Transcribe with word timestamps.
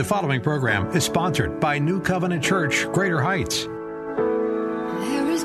The 0.00 0.04
following 0.04 0.40
program 0.40 0.86
is 0.96 1.04
sponsored 1.04 1.60
by 1.60 1.78
New 1.78 2.00
Covenant 2.00 2.42
Church, 2.42 2.86
Greater 2.90 3.20
Heights. 3.20 3.64
There 3.64 5.30
is 5.30 5.44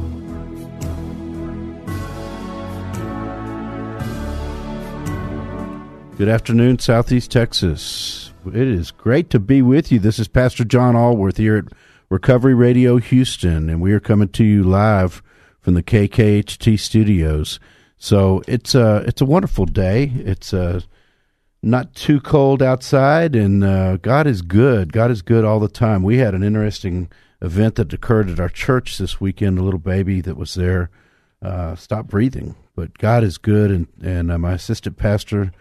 Good 6.21 6.29
afternoon, 6.29 6.77
Southeast 6.77 7.31
Texas. 7.31 8.31
It 8.45 8.53
is 8.53 8.91
great 8.91 9.31
to 9.31 9.39
be 9.39 9.63
with 9.63 9.91
you. 9.91 9.97
This 9.97 10.19
is 10.19 10.27
Pastor 10.27 10.63
John 10.63 10.95
Allworth 10.95 11.37
here 11.37 11.57
at 11.57 11.73
Recovery 12.11 12.53
Radio 12.53 12.97
Houston, 12.97 13.71
and 13.71 13.81
we 13.81 13.91
are 13.91 13.99
coming 13.99 14.29
to 14.29 14.43
you 14.43 14.61
live 14.61 15.23
from 15.61 15.73
the 15.73 15.81
KKHT 15.81 16.79
studios. 16.79 17.59
So 17.97 18.43
it's 18.47 18.75
a 18.75 18.97
it's 19.07 19.21
a 19.21 19.25
wonderful 19.25 19.65
day. 19.65 20.11
It's 20.15 20.53
uh, 20.53 20.81
not 21.63 21.95
too 21.95 22.21
cold 22.21 22.61
outside, 22.61 23.35
and 23.35 23.63
uh, 23.63 23.97
God 23.97 24.27
is 24.27 24.43
good. 24.43 24.93
God 24.93 25.09
is 25.09 25.23
good 25.23 25.43
all 25.43 25.59
the 25.59 25.67
time. 25.67 26.03
We 26.03 26.19
had 26.19 26.35
an 26.35 26.43
interesting 26.43 27.09
event 27.41 27.77
that 27.77 27.93
occurred 27.93 28.29
at 28.29 28.39
our 28.39 28.47
church 28.47 28.99
this 28.99 29.19
weekend. 29.19 29.57
A 29.57 29.63
little 29.63 29.79
baby 29.79 30.21
that 30.21 30.37
was 30.37 30.53
there 30.53 30.91
uh, 31.41 31.73
stopped 31.73 32.09
breathing, 32.09 32.53
but 32.75 32.99
God 32.99 33.23
is 33.23 33.39
good, 33.39 33.71
and 33.71 33.87
and 34.03 34.31
uh, 34.31 34.37
my 34.37 34.51
assistant 34.51 34.97
pastor 34.97 35.51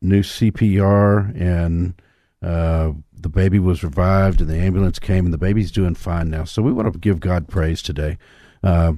knew 0.00 0.22
CPR, 0.22 1.40
and 1.40 1.94
uh, 2.42 2.92
the 3.12 3.28
baby 3.28 3.58
was 3.58 3.82
revived, 3.82 4.40
and 4.40 4.50
the 4.50 4.56
ambulance 4.56 4.98
came, 4.98 5.24
and 5.24 5.34
the 5.34 5.38
baby's 5.38 5.70
doing 5.70 5.94
fine 5.94 6.30
now. 6.30 6.44
So 6.44 6.62
we 6.62 6.72
want 6.72 6.92
to 6.92 6.98
give 6.98 7.20
God 7.20 7.48
praise 7.48 7.82
today. 7.82 8.18
Uh, 8.62 8.94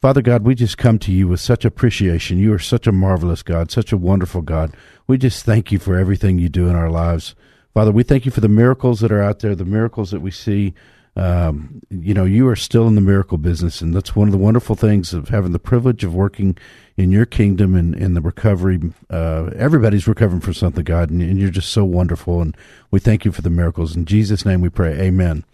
Father 0.00 0.22
God, 0.22 0.44
we 0.44 0.54
just 0.54 0.78
come 0.78 0.98
to 1.00 1.12
you 1.12 1.26
with 1.26 1.40
such 1.40 1.64
appreciation. 1.64 2.38
You 2.38 2.52
are 2.54 2.58
such 2.58 2.86
a 2.86 2.92
marvelous 2.92 3.42
God, 3.42 3.70
such 3.70 3.92
a 3.92 3.96
wonderful 3.96 4.42
God. 4.42 4.74
We 5.08 5.18
just 5.18 5.44
thank 5.44 5.72
you 5.72 5.78
for 5.80 5.96
everything 5.96 6.38
you 6.38 6.48
do 6.48 6.68
in 6.68 6.76
our 6.76 6.90
lives. 6.90 7.34
Father, 7.74 7.90
we 7.90 8.04
thank 8.04 8.24
you 8.24 8.30
for 8.30 8.40
the 8.40 8.48
miracles 8.48 9.00
that 9.00 9.12
are 9.12 9.22
out 9.22 9.40
there, 9.40 9.54
the 9.54 9.64
miracles 9.64 10.12
that 10.12 10.20
we 10.20 10.30
see. 10.30 10.74
Um, 11.18 11.82
you 11.90 12.14
know, 12.14 12.24
you 12.24 12.46
are 12.48 12.54
still 12.54 12.86
in 12.86 12.94
the 12.94 13.00
miracle 13.00 13.38
business, 13.38 13.80
and 13.80 13.92
that's 13.92 14.14
one 14.14 14.28
of 14.28 14.32
the 14.32 14.38
wonderful 14.38 14.76
things 14.76 15.12
of 15.12 15.30
having 15.30 15.50
the 15.50 15.58
privilege 15.58 16.04
of 16.04 16.14
working 16.14 16.56
in 16.96 17.10
your 17.10 17.26
kingdom 17.26 17.74
and 17.74 17.94
in 17.94 18.14
the 18.14 18.20
recovery. 18.20 18.78
Uh, 19.10 19.50
everybody's 19.56 20.06
recovering 20.06 20.40
from 20.40 20.54
something, 20.54 20.84
God, 20.84 21.10
and, 21.10 21.20
and 21.20 21.36
you're 21.38 21.50
just 21.50 21.70
so 21.70 21.84
wonderful. 21.84 22.40
And 22.40 22.56
we 22.92 23.00
thank 23.00 23.24
you 23.24 23.32
for 23.32 23.42
the 23.42 23.50
miracles. 23.50 23.96
In 23.96 24.04
Jesus' 24.04 24.44
name 24.46 24.60
we 24.60 24.68
pray. 24.68 24.92
Amen. 25.00 25.44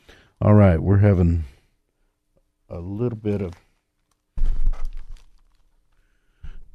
All 0.42 0.52
right, 0.54 0.78
we're 0.80 0.98
having 0.98 1.44
a 2.68 2.78
little 2.80 3.16
bit 3.18 3.40
of 3.40 3.54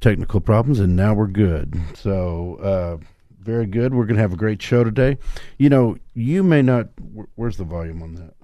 technical 0.00 0.40
problems, 0.40 0.80
and 0.80 0.96
now 0.96 1.14
we're 1.14 1.26
good. 1.28 1.80
So, 1.94 2.56
uh, 2.56 3.04
very 3.38 3.66
good. 3.66 3.94
We're 3.94 4.04
going 4.06 4.16
to 4.16 4.22
have 4.22 4.32
a 4.32 4.36
great 4.36 4.60
show 4.60 4.82
today. 4.84 5.18
You 5.58 5.68
know, 5.68 5.96
you 6.14 6.42
may 6.42 6.62
not. 6.62 6.88
wh- 6.98 7.38
Where's 7.38 7.56
the 7.56 7.64
volume 7.64 8.02
on 8.02 8.14
that? 8.16 8.34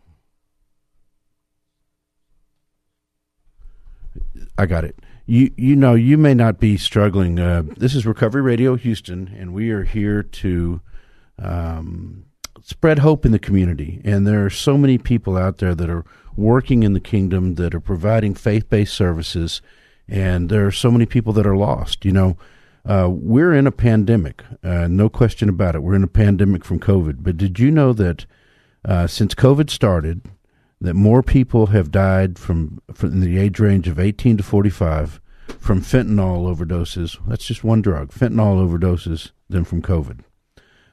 I 4.58 4.66
got 4.66 4.84
it. 4.84 4.98
You 5.26 5.50
you 5.56 5.74
know 5.76 5.94
you 5.94 6.16
may 6.18 6.34
not 6.34 6.60
be 6.60 6.76
struggling. 6.76 7.38
Uh, 7.38 7.64
this 7.76 7.94
is 7.94 8.06
Recovery 8.06 8.42
Radio 8.42 8.76
Houston, 8.76 9.34
and 9.38 9.52
we 9.52 9.70
are 9.70 9.84
here 9.84 10.22
to 10.22 10.80
um, 11.38 12.26
spread 12.62 13.00
hope 13.00 13.26
in 13.26 13.32
the 13.32 13.38
community. 13.38 14.00
And 14.04 14.26
there 14.26 14.44
are 14.44 14.50
so 14.50 14.78
many 14.78 14.98
people 14.98 15.36
out 15.36 15.58
there 15.58 15.74
that 15.74 15.90
are 15.90 16.04
working 16.36 16.82
in 16.82 16.92
the 16.92 17.00
kingdom 17.00 17.54
that 17.54 17.74
are 17.74 17.80
providing 17.80 18.34
faith 18.34 18.68
based 18.68 18.94
services, 18.94 19.60
and 20.08 20.48
there 20.48 20.66
are 20.66 20.72
so 20.72 20.90
many 20.90 21.06
people 21.06 21.32
that 21.34 21.46
are 21.46 21.56
lost. 21.56 22.04
You 22.04 22.12
know, 22.12 22.36
uh, 22.84 23.08
we're 23.10 23.52
in 23.52 23.66
a 23.66 23.72
pandemic, 23.72 24.44
uh, 24.62 24.86
no 24.86 25.08
question 25.08 25.48
about 25.48 25.74
it. 25.74 25.82
We're 25.82 25.96
in 25.96 26.04
a 26.04 26.08
pandemic 26.08 26.64
from 26.64 26.78
COVID. 26.78 27.16
But 27.20 27.36
did 27.36 27.58
you 27.58 27.70
know 27.72 27.92
that 27.94 28.26
uh, 28.84 29.08
since 29.08 29.34
COVID 29.34 29.70
started, 29.70 30.22
that 30.86 30.94
more 30.94 31.22
people 31.22 31.66
have 31.66 31.90
died 31.90 32.38
from, 32.38 32.80
from 32.92 33.20
the 33.20 33.38
age 33.38 33.58
range 33.60 33.88
of 33.88 33.98
18 33.98 34.38
to 34.38 34.42
45 34.42 35.20
from 35.58 35.80
fentanyl 35.80 36.54
overdoses. 36.54 37.18
That's 37.26 37.44
just 37.44 37.64
one 37.64 37.82
drug, 37.82 38.10
fentanyl 38.10 38.66
overdoses, 38.66 39.30
than 39.48 39.64
from 39.64 39.82
COVID. 39.82 40.20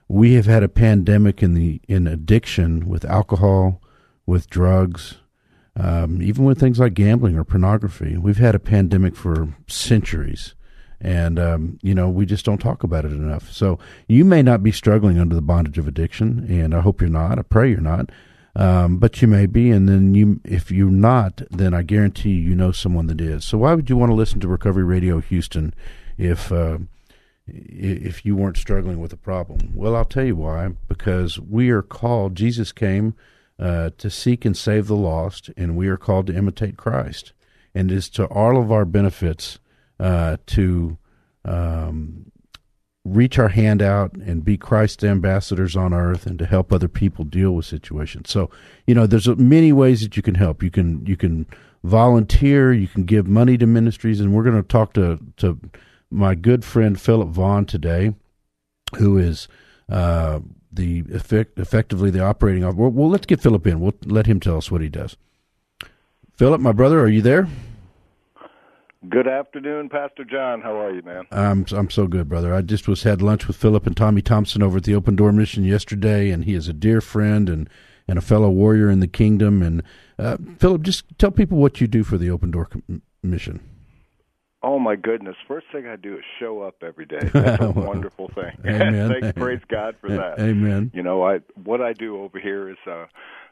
We 0.07 0.33
have 0.33 0.45
had 0.45 0.63
a 0.63 0.69
pandemic 0.69 1.41
in 1.41 1.53
the 1.53 1.81
in 1.87 2.07
addiction 2.07 2.87
with 2.87 3.05
alcohol, 3.05 3.81
with 4.25 4.49
drugs, 4.49 5.15
um, 5.75 6.21
even 6.21 6.45
with 6.45 6.59
things 6.59 6.79
like 6.79 6.93
gambling 6.93 7.37
or 7.37 7.43
pornography. 7.43 8.17
We've 8.17 8.37
had 8.37 8.53
a 8.53 8.59
pandemic 8.59 9.15
for 9.15 9.55
centuries, 9.67 10.55
and 11.01 11.39
um, 11.39 11.79
you 11.81 11.95
know 11.95 12.09
we 12.09 12.25
just 12.25 12.45
don't 12.45 12.59
talk 12.59 12.83
about 12.83 13.05
it 13.05 13.11
enough. 13.11 13.51
So 13.51 13.79
you 14.07 14.23
may 14.25 14.41
not 14.43 14.61
be 14.61 14.71
struggling 14.71 15.17
under 15.17 15.35
the 15.35 15.41
bondage 15.41 15.77
of 15.77 15.87
addiction, 15.87 16.45
and 16.49 16.75
I 16.75 16.81
hope 16.81 17.01
you're 17.01 17.09
not. 17.09 17.39
I 17.39 17.43
pray 17.43 17.69
you're 17.69 17.79
not. 17.79 18.11
Um, 18.55 18.97
but 18.97 19.21
you 19.21 19.27
may 19.27 19.47
be, 19.47 19.71
and 19.71 19.89
then 19.89 20.13
you, 20.13 20.39
if 20.43 20.69
you're 20.69 20.91
not, 20.91 21.41
then 21.49 21.73
I 21.73 21.81
guarantee 21.81 22.31
you, 22.31 22.49
you 22.49 22.55
know 22.55 22.71
someone 22.71 23.07
that 23.07 23.19
is. 23.19 23.45
So 23.45 23.57
why 23.57 23.73
would 23.73 23.89
you 23.89 23.97
want 23.97 24.11
to 24.11 24.15
listen 24.15 24.39
to 24.41 24.47
Recovery 24.47 24.83
Radio 24.83 25.19
Houston 25.19 25.73
if 26.17 26.51
uh, 26.51 26.77
if 27.47 28.25
you 28.25 28.35
weren't 28.35 28.57
struggling 28.57 28.99
with 28.99 29.11
a 29.11 29.17
problem? 29.17 29.71
Well, 29.73 29.95
I'll 29.95 30.05
tell 30.05 30.25
you 30.25 30.35
why. 30.35 30.69
Because 30.87 31.39
we 31.39 31.71
are 31.71 31.81
called. 31.81 32.35
Jesus 32.35 32.71
came 32.71 33.15
uh, 33.57 33.89
to 33.97 34.09
seek 34.09 34.45
and 34.45 34.55
save 34.55 34.87
the 34.87 34.95
lost, 34.95 35.49
and 35.57 35.75
we 35.75 35.87
are 35.87 35.97
called 35.97 36.27
to 36.27 36.35
imitate 36.35 36.77
Christ. 36.77 37.33
And 37.73 37.91
it 37.91 37.95
is 37.95 38.09
to 38.11 38.25
all 38.25 38.61
of 38.61 38.71
our 38.71 38.85
benefits 38.85 39.57
uh, 39.99 40.37
to 40.47 40.97
um, 41.43 42.31
reach 43.05 43.37
our 43.37 43.49
hand 43.49 43.81
out 43.81 44.13
and 44.13 44.45
be 44.45 44.57
Christ's 44.57 45.03
ambassadors 45.03 45.75
on 45.75 45.93
earth 45.93 46.25
and 46.25 46.39
to 46.39 46.45
help 46.45 46.71
other 46.71 46.87
people 46.87 47.25
deal 47.25 47.51
with 47.51 47.65
situations. 47.65 48.29
So, 48.29 48.49
you 48.87 48.95
know, 48.95 49.05
there's 49.05 49.27
many 49.27 49.73
ways 49.73 50.01
that 50.01 50.15
you 50.15 50.23
can 50.23 50.35
help. 50.35 50.63
You 50.63 50.71
can 50.71 51.05
you 51.05 51.17
can 51.17 51.45
volunteer, 51.83 52.71
you 52.71 52.87
can 52.87 53.03
give 53.03 53.27
money 53.27 53.57
to 53.57 53.67
ministries 53.67 54.21
and 54.21 54.33
we're 54.33 54.43
going 54.43 54.55
to 54.55 54.67
talk 54.67 54.93
to 54.93 55.19
to 55.37 55.59
my 56.09 56.35
good 56.35 56.63
friend 56.63 56.99
Philip 56.99 57.29
Vaughn 57.29 57.65
today 57.65 58.13
who 58.97 59.17
is 59.17 59.47
uh, 59.89 60.39
the 60.71 61.03
effect, 61.11 61.59
effectively 61.59 62.09
the 62.09 62.23
operating 62.23 62.63
officer. 62.63 62.81
Well, 62.81 62.91
well, 62.91 63.09
let's 63.09 63.25
get 63.25 63.41
Philip 63.41 63.65
in. 63.67 63.79
We'll 63.79 63.95
let 64.05 64.25
him 64.25 64.39
tell 64.39 64.57
us 64.57 64.71
what 64.71 64.81
he 64.81 64.89
does. 64.89 65.17
Philip, 66.35 66.61
my 66.61 66.71
brother, 66.71 66.99
are 66.99 67.09
you 67.09 67.21
there? 67.21 67.47
Good 69.09 69.27
afternoon, 69.27 69.89
Pastor 69.89 70.23
John. 70.23 70.61
How 70.61 70.79
are 70.79 70.93
you, 70.93 71.01
man? 71.01 71.25
I'm 71.31 71.65
I'm 71.71 71.89
so 71.89 72.07
good, 72.07 72.29
brother. 72.29 72.53
I 72.53 72.61
just 72.61 72.87
was 72.87 73.03
had 73.03 73.21
lunch 73.21 73.47
with 73.47 73.57
Philip 73.57 73.85
and 73.85 73.97
Tommy 73.97 74.21
Thompson 74.21 74.63
over 74.63 74.77
at 74.77 74.83
the 74.83 74.95
Open 74.95 75.15
Door 75.15 75.33
Mission 75.33 75.65
yesterday, 75.65 76.29
and 76.29 76.45
he 76.45 76.53
is 76.53 76.69
a 76.69 76.73
dear 76.73 77.01
friend, 77.01 77.49
and 77.49 77.69
and 78.07 78.17
a 78.17 78.21
fellow 78.21 78.49
warrior 78.49 78.89
in 78.89 79.01
the 79.01 79.07
kingdom. 79.07 79.61
And 79.61 79.83
uh, 80.17 80.37
Philip, 80.57 80.83
just 80.83 81.03
tell 81.17 81.31
people 81.31 81.57
what 81.57 81.81
you 81.81 81.87
do 81.87 82.03
for 82.03 82.17
the 82.17 82.29
Open 82.29 82.49
Door 82.49 82.65
Com- 82.67 83.01
Mission. 83.21 83.59
Oh 84.61 84.79
my 84.79 84.95
goodness! 84.95 85.35
First 85.49 85.65
thing 85.73 85.85
I 85.85 85.97
do 85.97 86.15
is 86.15 86.23
show 86.39 86.61
up 86.61 86.81
every 86.81 87.05
day. 87.05 87.19
That's 87.33 87.61
a 87.61 87.71
wonderful 87.71 88.29
thing. 88.29 88.57
Amen. 88.65 89.09
Thanks, 89.19 89.37
praise 89.37 89.61
God 89.67 89.95
for 89.99 90.09
that. 90.11 90.39
Amen. 90.39 90.91
You 90.93 91.03
know, 91.03 91.23
I 91.25 91.39
what 91.61 91.81
I 91.81 91.91
do 91.91 92.21
over 92.21 92.39
here 92.39 92.69
is 92.69 92.77
uh, 92.89 93.07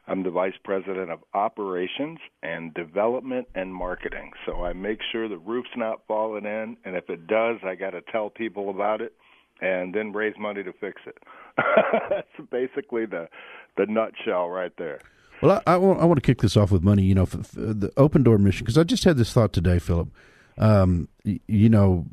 I'm 0.08 0.24
the 0.24 0.32
vice 0.32 0.56
president 0.64 1.12
of 1.12 1.20
operations 1.34 2.20
and 2.42 2.74
development 2.74 3.48
and 3.56 3.74
marketing. 3.74 4.32
So 4.46 4.66
I 4.66 4.74
make 4.74 5.00
sure 5.12 5.30
the 5.30 5.38
roof's 5.38 5.70
not 5.76 6.02
falling 6.08 6.46
in, 6.46 6.78
and 6.84 6.96
if 6.96 7.10
it 7.10 7.28
does, 7.28 7.58
I 7.64 7.76
got 7.76 7.92
to 7.92 8.02
tell 8.12 8.30
people 8.30 8.70
about 8.70 9.02
it, 9.02 9.14
and 9.62 9.94
then 9.94 10.12
raise 10.12 10.36
money 10.40 10.64
to 10.64 10.74
fix 10.74 11.02
it. 11.06 11.18
That's 12.10 12.50
basically 12.50 13.06
the 13.06 13.30
the 13.78 13.86
nutshell 13.86 14.50
right 14.50 14.74
there. 14.78 15.00
Well, 15.42 15.62
I, 15.66 15.74
I, 15.74 15.78
want, 15.78 16.00
I 16.02 16.06
want 16.06 16.18
to 16.18 16.26
kick 16.26 16.42
this 16.42 16.56
off 16.56 16.72
with 16.72 16.84
money. 16.84 17.04
You 17.04 17.16
know, 17.16 17.26
the 17.26 17.92
Open 17.98 18.22
Door 18.24 18.40
Mission, 18.40 18.66
because 18.66 18.78
I 18.78 18.84
just 18.84 19.04
had 19.04 19.18
this 19.18 19.34
thought 19.34 19.54
today, 19.54 19.80
Philip. 19.80 20.10
Um, 20.58 21.08
you 21.24 21.70
know, 21.70 22.06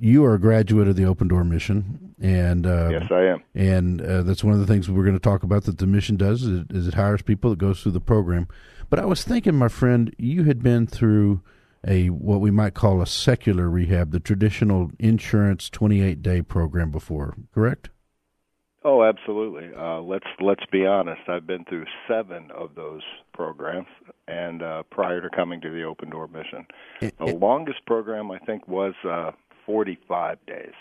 you 0.00 0.24
are 0.24 0.34
a 0.34 0.40
graduate 0.40 0.88
of 0.88 0.96
the 0.96 1.04
Open 1.04 1.28
Door 1.28 1.44
Mission, 1.44 2.14
and 2.20 2.66
uh, 2.66 2.88
Yes, 2.90 3.04
I 3.10 3.22
am. 3.24 3.42
and 3.54 4.00
uh, 4.00 4.22
that's 4.22 4.42
one 4.42 4.54
of 4.54 4.60
the 4.60 4.66
things 4.66 4.90
we're 4.90 5.04
going 5.04 5.14
to 5.14 5.20
talk 5.20 5.42
about 5.42 5.64
that 5.64 5.78
the 5.78 5.86
mission 5.86 6.16
does 6.16 6.42
is 6.42 6.60
it, 6.60 6.66
is 6.70 6.88
it 6.88 6.94
hires 6.94 7.22
people 7.22 7.50
that 7.50 7.58
goes 7.58 7.82
through 7.82 7.92
the 7.92 8.00
program. 8.00 8.48
But 8.88 8.98
I 8.98 9.04
was 9.04 9.22
thinking, 9.24 9.54
my 9.54 9.68
friend, 9.68 10.14
you 10.18 10.44
had 10.44 10.62
been 10.62 10.86
through 10.86 11.42
a 11.86 12.08
what 12.10 12.40
we 12.40 12.50
might 12.50 12.74
call 12.74 13.00
a 13.02 13.06
secular 13.06 13.68
rehab, 13.68 14.10
the 14.10 14.20
traditional 14.20 14.90
insurance 14.98 15.68
twenty 15.68 16.02
eight 16.02 16.22
day 16.22 16.42
program 16.42 16.90
before, 16.90 17.34
correct? 17.52 17.90
Oh, 18.84 19.02
absolutely. 19.02 19.70
Uh, 19.76 20.00
let's 20.00 20.26
let's 20.40 20.64
be 20.70 20.86
honest. 20.86 21.22
I've 21.28 21.46
been 21.46 21.64
through 21.64 21.86
seven 22.08 22.50
of 22.52 22.74
those 22.76 23.02
programs, 23.36 23.86
and 24.26 24.62
uh, 24.62 24.82
prior 24.90 25.20
to 25.20 25.28
coming 25.30 25.60
to 25.60 25.70
the 25.70 25.82
Open 25.84 26.10
Door 26.10 26.28
Mission, 26.28 26.66
It- 27.00 27.16
the 27.18 27.26
longest 27.36 27.84
program 27.86 28.30
I 28.30 28.38
think 28.40 28.66
was 28.66 28.94
uh, 29.08 29.32
45 29.66 30.38
days. 30.46 30.72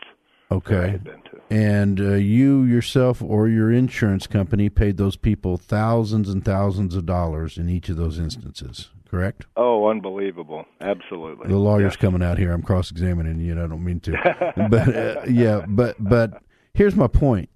Okay. 0.51 0.91
had 0.91 1.03
been 1.03 1.21
to. 1.23 1.41
And 1.49 1.99
uh, 1.99 2.13
you 2.13 2.63
yourself 2.63 3.19
or 3.21 3.47
your 3.47 3.71
insurance 3.71 4.27
company 4.27 4.69
paid 4.69 4.97
those 4.97 5.17
people 5.17 5.57
thousands 5.57 6.29
and 6.29 6.45
thousands 6.45 6.95
of 6.95 7.05
dollars 7.07 7.57
in 7.57 7.67
each 7.67 7.89
of 7.89 7.97
those 7.97 8.19
instances, 8.19 8.91
correct? 9.09 9.47
Oh, 9.57 9.87
unbelievable! 9.89 10.65
Absolutely. 10.81 11.47
The 11.49 11.57
lawyer's 11.57 11.93
Yes. 11.93 11.97
coming 11.97 12.21
out 12.21 12.37
here. 12.37 12.51
I'm 12.53 12.61
cross 12.61 12.91
examining 12.91 13.39
you, 13.39 13.53
and 13.53 13.59
I 13.61 13.65
don't 13.65 13.83
mean 13.83 13.99
to. 14.01 14.11
but 14.69 14.95
uh, 14.95 15.21
yeah, 15.27 15.65
but 15.67 15.95
but 15.99 16.43
here's 16.75 16.95
my 16.95 17.07
point. 17.07 17.49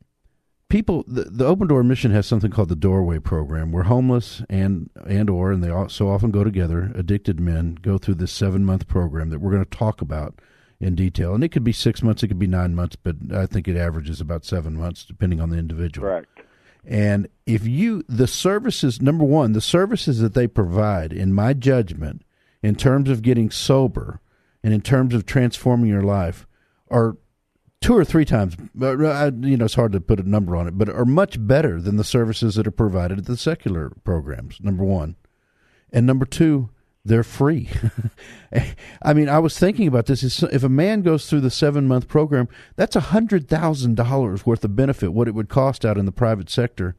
People, 0.70 1.04
the, 1.08 1.24
the 1.24 1.46
Open 1.46 1.68
Door 1.68 1.84
Mission 1.84 2.12
has 2.12 2.28
something 2.28 2.52
called 2.52 2.70
the 2.70 2.76
Doorway 2.76 3.18
Program, 3.18 3.72
where 3.72 3.84
homeless 3.84 4.44
and 4.50 4.90
and 5.08 5.28
or 5.28 5.52
and 5.52 5.64
they 5.64 5.70
all, 5.70 5.90
so 5.90 6.10
often 6.10 6.30
go 6.30 6.44
together, 6.44 6.92
addicted 6.94 7.40
men 7.40 7.76
go 7.82 7.98
through 7.98 8.16
this 8.16 8.32
seven 8.32 8.64
month 8.64 8.88
program 8.88 9.32
that 9.32 9.40
we're 9.40 9.52
going 9.52 9.66
to 9.66 9.78
talk 9.78 10.00
about 10.00 10.40
in 10.80 10.94
detail. 10.96 11.34
And 11.34 11.44
it 11.44 11.50
could 11.50 11.64
be 11.64 11.72
six 11.74 12.04
months, 12.04 12.22
it 12.22 12.28
could 12.28 12.40
be 12.40 12.48
nine 12.48 12.76
months, 12.76 12.96
but 12.96 13.16
I 13.34 13.48
think 13.48 13.68
it 13.68 13.78
averages 13.78 14.22
about 14.22 14.46
seven 14.46 14.76
months, 14.76 15.04
depending 15.04 15.42
on 15.42 15.50
the 15.50 15.58
individual. 15.58 16.08
Correct. 16.08 16.40
And 16.86 17.28
if 17.46 17.68
you, 17.68 18.04
the 18.08 18.28
services, 18.28 19.02
number 19.02 19.26
one, 19.26 19.52
the 19.52 19.62
services 19.62 20.20
that 20.20 20.34
they 20.34 20.48
provide, 20.48 21.12
in 21.12 21.34
my 21.34 21.54
judgment, 21.54 22.24
in 22.64 22.76
terms 22.76 23.10
of 23.10 23.22
getting 23.22 23.52
sober 23.52 24.22
and 24.64 24.74
in 24.74 24.82
terms 24.82 25.14
of 25.14 25.26
transforming 25.26 25.90
your 25.90 26.04
life, 26.04 26.48
are 26.90 27.18
two 27.82 27.96
or 27.96 28.04
three 28.04 28.26
times, 28.26 28.56
uh, 28.82 29.32
you 29.42 29.58
know, 29.58 29.66
it's 29.66 29.76
hard 29.76 29.92
to 29.94 30.02
put 30.02 30.20
a 30.20 30.30
number 30.30 30.56
on 30.56 30.68
it, 30.68 30.78
but 30.78 30.90
are 30.90 31.06
much 31.06 31.46
better 31.46 31.82
than 31.82 31.98
the 31.98 32.04
services 32.04 32.56
that 32.56 32.68
are 32.68 32.72
provided 32.72 33.20
at 33.20 33.26
the 33.26 33.38
secular 33.38 33.92
programs, 34.04 34.60
number 34.62 34.84
one. 34.84 35.16
And 35.92 36.06
number 36.06 36.26
two, 36.26 36.70
they're 37.06 37.24
free. 37.24 37.70
I 39.02 39.14
mean, 39.14 39.30
I 39.30 39.40
was 39.40 39.58
thinking 39.58 39.88
about 39.88 40.06
this. 40.06 40.44
If 40.44 40.64
a 40.64 40.70
man 40.70 41.02
goes 41.02 41.30
through 41.30 41.42
the 41.42 41.50
seven 41.50 41.88
month 41.88 42.08
program, 42.08 42.50
that's 42.76 42.96
a 42.96 43.02
hundred 43.02 43.48
thousand 43.48 43.96
dollars 43.96 44.46
worth 44.46 44.64
of 44.64 44.76
benefit. 44.76 45.14
What 45.14 45.28
it 45.28 45.34
would 45.34 45.50
cost 45.50 45.86
out 45.86 45.98
in 45.98 46.06
the 46.06 46.12
private 46.12 46.50
sector 46.50 46.96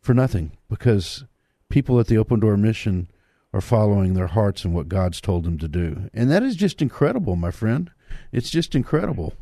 for 0.00 0.14
nothing, 0.14 0.52
because 0.68 1.24
people 1.68 1.98
at 1.98 2.06
the 2.06 2.18
Open 2.18 2.40
Door 2.40 2.58
Mission 2.58 3.08
are 3.54 3.60
following 3.60 4.14
their 4.14 4.28
hearts 4.28 4.64
and 4.64 4.74
what 4.74 4.88
God's 4.88 5.20
told 5.20 5.44
them 5.44 5.58
to 5.58 5.68
do, 5.68 6.10
and 6.12 6.30
that 6.30 6.42
is 6.42 6.56
just 6.56 6.82
incredible, 6.82 7.36
my 7.36 7.50
friend. 7.50 7.90
It's 8.30 8.50
just 8.50 8.74
incredible. 8.74 9.34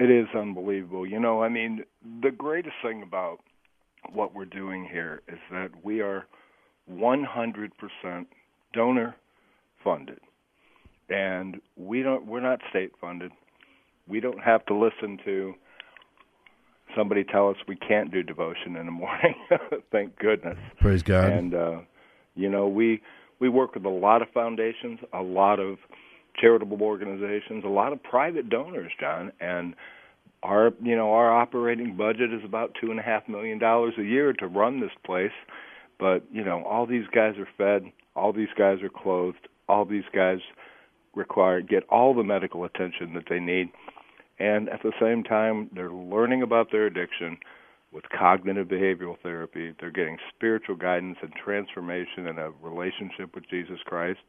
It 0.00 0.10
is 0.10 0.26
unbelievable. 0.34 1.06
You 1.06 1.20
know, 1.20 1.42
I 1.42 1.50
mean, 1.50 1.84
the 2.22 2.30
greatest 2.30 2.76
thing 2.82 3.02
about 3.02 3.40
what 4.14 4.34
we're 4.34 4.46
doing 4.46 4.88
here 4.90 5.20
is 5.28 5.38
that 5.52 5.68
we 5.84 6.00
are 6.00 6.26
100% 6.90 7.68
donor 8.72 9.14
funded. 9.84 10.20
And 11.10 11.60
we 11.76 12.02
don't 12.02 12.24
we're 12.26 12.40
not 12.40 12.60
state 12.70 12.92
funded. 12.98 13.30
We 14.08 14.20
don't 14.20 14.40
have 14.40 14.64
to 14.66 14.74
listen 14.74 15.18
to 15.26 15.54
somebody 16.96 17.22
tell 17.22 17.50
us 17.50 17.56
we 17.68 17.76
can't 17.76 18.10
do 18.10 18.22
devotion 18.22 18.76
in 18.76 18.86
the 18.86 18.92
morning. 18.92 19.34
Thank 19.92 20.18
goodness. 20.18 20.56
Praise 20.80 21.02
God. 21.02 21.30
And 21.30 21.54
uh, 21.54 21.78
you 22.36 22.48
know, 22.48 22.68
we 22.68 23.02
we 23.38 23.50
work 23.50 23.74
with 23.74 23.84
a 23.84 23.90
lot 23.90 24.22
of 24.22 24.28
foundations, 24.32 25.00
a 25.12 25.22
lot 25.22 25.60
of 25.60 25.76
charitable 26.40 26.82
organizations, 26.82 27.64
a 27.64 27.68
lot 27.68 27.92
of 27.92 28.02
private 28.02 28.48
donors, 28.48 28.92
John, 28.98 29.32
and 29.40 29.74
our 30.42 30.72
you 30.82 30.96
know 30.96 31.12
our 31.12 31.30
operating 31.30 31.96
budget 31.96 32.32
is 32.32 32.44
about 32.44 32.74
two 32.80 32.90
and 32.90 32.98
a 32.98 33.02
half 33.02 33.28
million 33.28 33.58
dollars 33.58 33.94
a 33.98 34.02
year 34.02 34.32
to 34.34 34.46
run 34.46 34.80
this 34.80 34.90
place. 35.04 35.32
But 35.98 36.24
you 36.32 36.44
know, 36.44 36.64
all 36.64 36.86
these 36.86 37.06
guys 37.14 37.34
are 37.38 37.48
fed, 37.58 37.90
all 38.16 38.32
these 38.32 38.48
guys 38.56 38.78
are 38.82 38.88
clothed, 38.88 39.48
all 39.68 39.84
these 39.84 40.04
guys 40.14 40.38
require 41.14 41.60
get 41.60 41.84
all 41.90 42.14
the 42.14 42.24
medical 42.24 42.64
attention 42.64 43.14
that 43.14 43.24
they 43.28 43.40
need, 43.40 43.68
and 44.38 44.68
at 44.68 44.82
the 44.82 44.92
same 45.00 45.22
time 45.22 45.68
they're 45.74 45.92
learning 45.92 46.42
about 46.42 46.72
their 46.72 46.86
addiction 46.86 47.38
with 47.92 48.04
cognitive 48.16 48.68
behavioral 48.68 49.16
therapy. 49.22 49.74
They're 49.80 49.90
getting 49.90 50.16
spiritual 50.34 50.76
guidance 50.76 51.18
and 51.22 51.32
transformation 51.44 52.28
in 52.28 52.38
a 52.38 52.50
relationship 52.62 53.34
with 53.34 53.48
Jesus 53.50 53.80
Christ. 53.84 54.20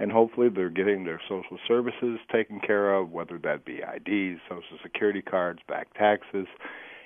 And 0.00 0.10
hopefully 0.10 0.48
they're 0.48 0.70
getting 0.70 1.04
their 1.04 1.20
social 1.28 1.58
services 1.68 2.18
taken 2.32 2.58
care 2.58 2.94
of, 2.94 3.10
whether 3.10 3.38
that 3.40 3.66
be 3.66 3.80
IDs, 3.82 4.40
social 4.48 4.78
security 4.82 5.20
cards, 5.20 5.60
back 5.68 5.92
taxes. 5.92 6.46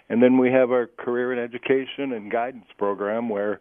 And 0.08 0.22
then 0.22 0.38
we 0.38 0.52
have 0.52 0.70
our 0.70 0.86
career 0.86 1.32
and 1.32 1.40
education 1.40 2.12
and 2.12 2.30
guidance 2.30 2.66
program 2.78 3.28
where 3.28 3.60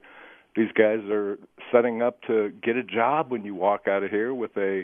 these 0.56 0.72
guys 0.78 1.00
are 1.10 1.40
setting 1.72 2.04
up 2.04 2.22
to 2.28 2.52
get 2.64 2.76
a 2.78 2.84
job 2.84 3.32
when 3.32 3.44
you 3.44 3.56
walk 3.56 3.88
out 3.88 4.04
of 4.04 4.12
here 4.12 4.36
with 4.36 4.56
a 4.56 4.84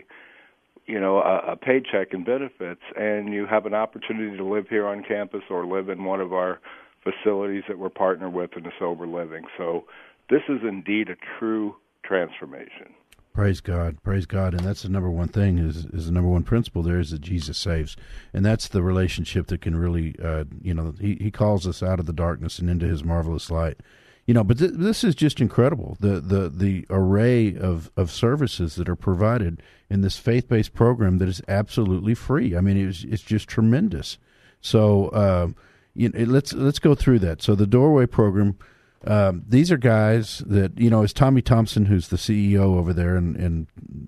you 0.88 1.00
know 1.00 1.20
a, 1.20 1.52
a 1.52 1.56
paycheck 1.56 2.14
and 2.14 2.26
benefits. 2.26 2.82
And 2.98 3.32
you 3.32 3.46
have 3.46 3.68
an 3.68 3.76
opportunity 3.76 4.36
to 4.36 4.44
live 4.44 4.68
here 4.68 4.88
on 4.88 5.04
campus 5.04 5.44
or 5.52 5.68
live 5.68 5.90
in 5.90 6.04
one 6.06 6.22
of 6.22 6.34
our 6.34 6.60
facilities 7.04 7.64
that 7.68 7.78
we're 7.78 7.90
partnered 7.90 8.34
with 8.34 8.58
in 8.58 8.64
the 8.64 8.72
sober 8.80 9.06
living. 9.06 9.44
So 9.60 9.86
this 10.28 10.42
is 10.50 10.62
indeed 10.68 11.10
a 11.10 11.16
true 11.38 11.76
transformation 12.04 12.96
Praise 13.40 13.62
God, 13.62 14.04
praise 14.04 14.26
God, 14.26 14.54
and 14.54 14.66
that's 14.66 14.82
the 14.82 14.90
number 14.90 15.10
one 15.10 15.30
thing 15.30 15.60
is 15.60 15.86
is 15.94 16.08
the 16.08 16.12
number 16.12 16.30
one 16.30 16.44
principle 16.44 16.84
there 16.84 17.00
is 17.00 17.12
that 17.12 17.22
Jesus 17.22 17.58
saves, 17.58 17.96
and 18.34 18.46
that's 18.46 18.68
the 18.68 18.84
relationship 18.84 19.48
that 19.48 19.62
can 19.62 19.78
really, 19.78 20.14
uh, 20.22 20.44
you 20.62 20.74
know, 20.74 20.94
he 21.00 21.16
he 21.22 21.32
calls 21.32 21.66
us 21.66 21.82
out 21.82 22.02
of 22.02 22.06
the 22.06 22.12
darkness 22.12 22.60
and 22.60 22.70
into 22.70 22.86
His 22.86 23.02
marvelous 23.02 23.50
light, 23.50 23.80
you 24.26 24.34
know. 24.34 24.44
But 24.44 24.58
th- 24.58 24.74
this 24.74 25.06
is 25.06 25.16
just 25.16 25.40
incredible 25.40 25.96
the 26.02 26.20
the 26.20 26.50
the 26.50 26.86
array 26.90 27.56
of 27.56 27.90
of 27.96 28.12
services 28.12 28.76
that 28.76 28.90
are 28.90 28.98
provided 28.98 29.64
in 29.90 30.02
this 30.02 30.18
faith 30.18 30.50
based 30.50 30.74
program 30.74 31.20
that 31.20 31.30
is 31.30 31.42
absolutely 31.48 32.16
free. 32.16 32.58
I 32.58 32.60
mean, 32.60 32.76
it's 32.76 33.06
it's 33.06 33.24
just 33.24 33.48
tremendous. 33.48 34.18
So, 34.60 35.14
um, 35.14 35.56
you 35.96 36.10
know, 36.10 36.26
let's 36.26 36.52
let's 36.52 36.80
go 36.80 36.94
through 36.94 37.20
that. 37.20 37.42
So 37.42 37.56
the 37.56 37.66
doorway 37.66 38.06
program. 38.06 38.58
Um, 39.06 39.44
these 39.48 39.72
are 39.72 39.78
guys 39.78 40.44
that 40.46 40.78
you 40.80 40.90
know, 40.90 41.04
as 41.04 41.14
Tommy 41.14 41.42
Thompson, 41.42 41.86
who's 41.86 42.10
the 42.10 42.18
CEO 42.18 42.78
over 42.78 42.94
there, 42.94 43.16
and, 43.16 43.36
and 43.36 43.68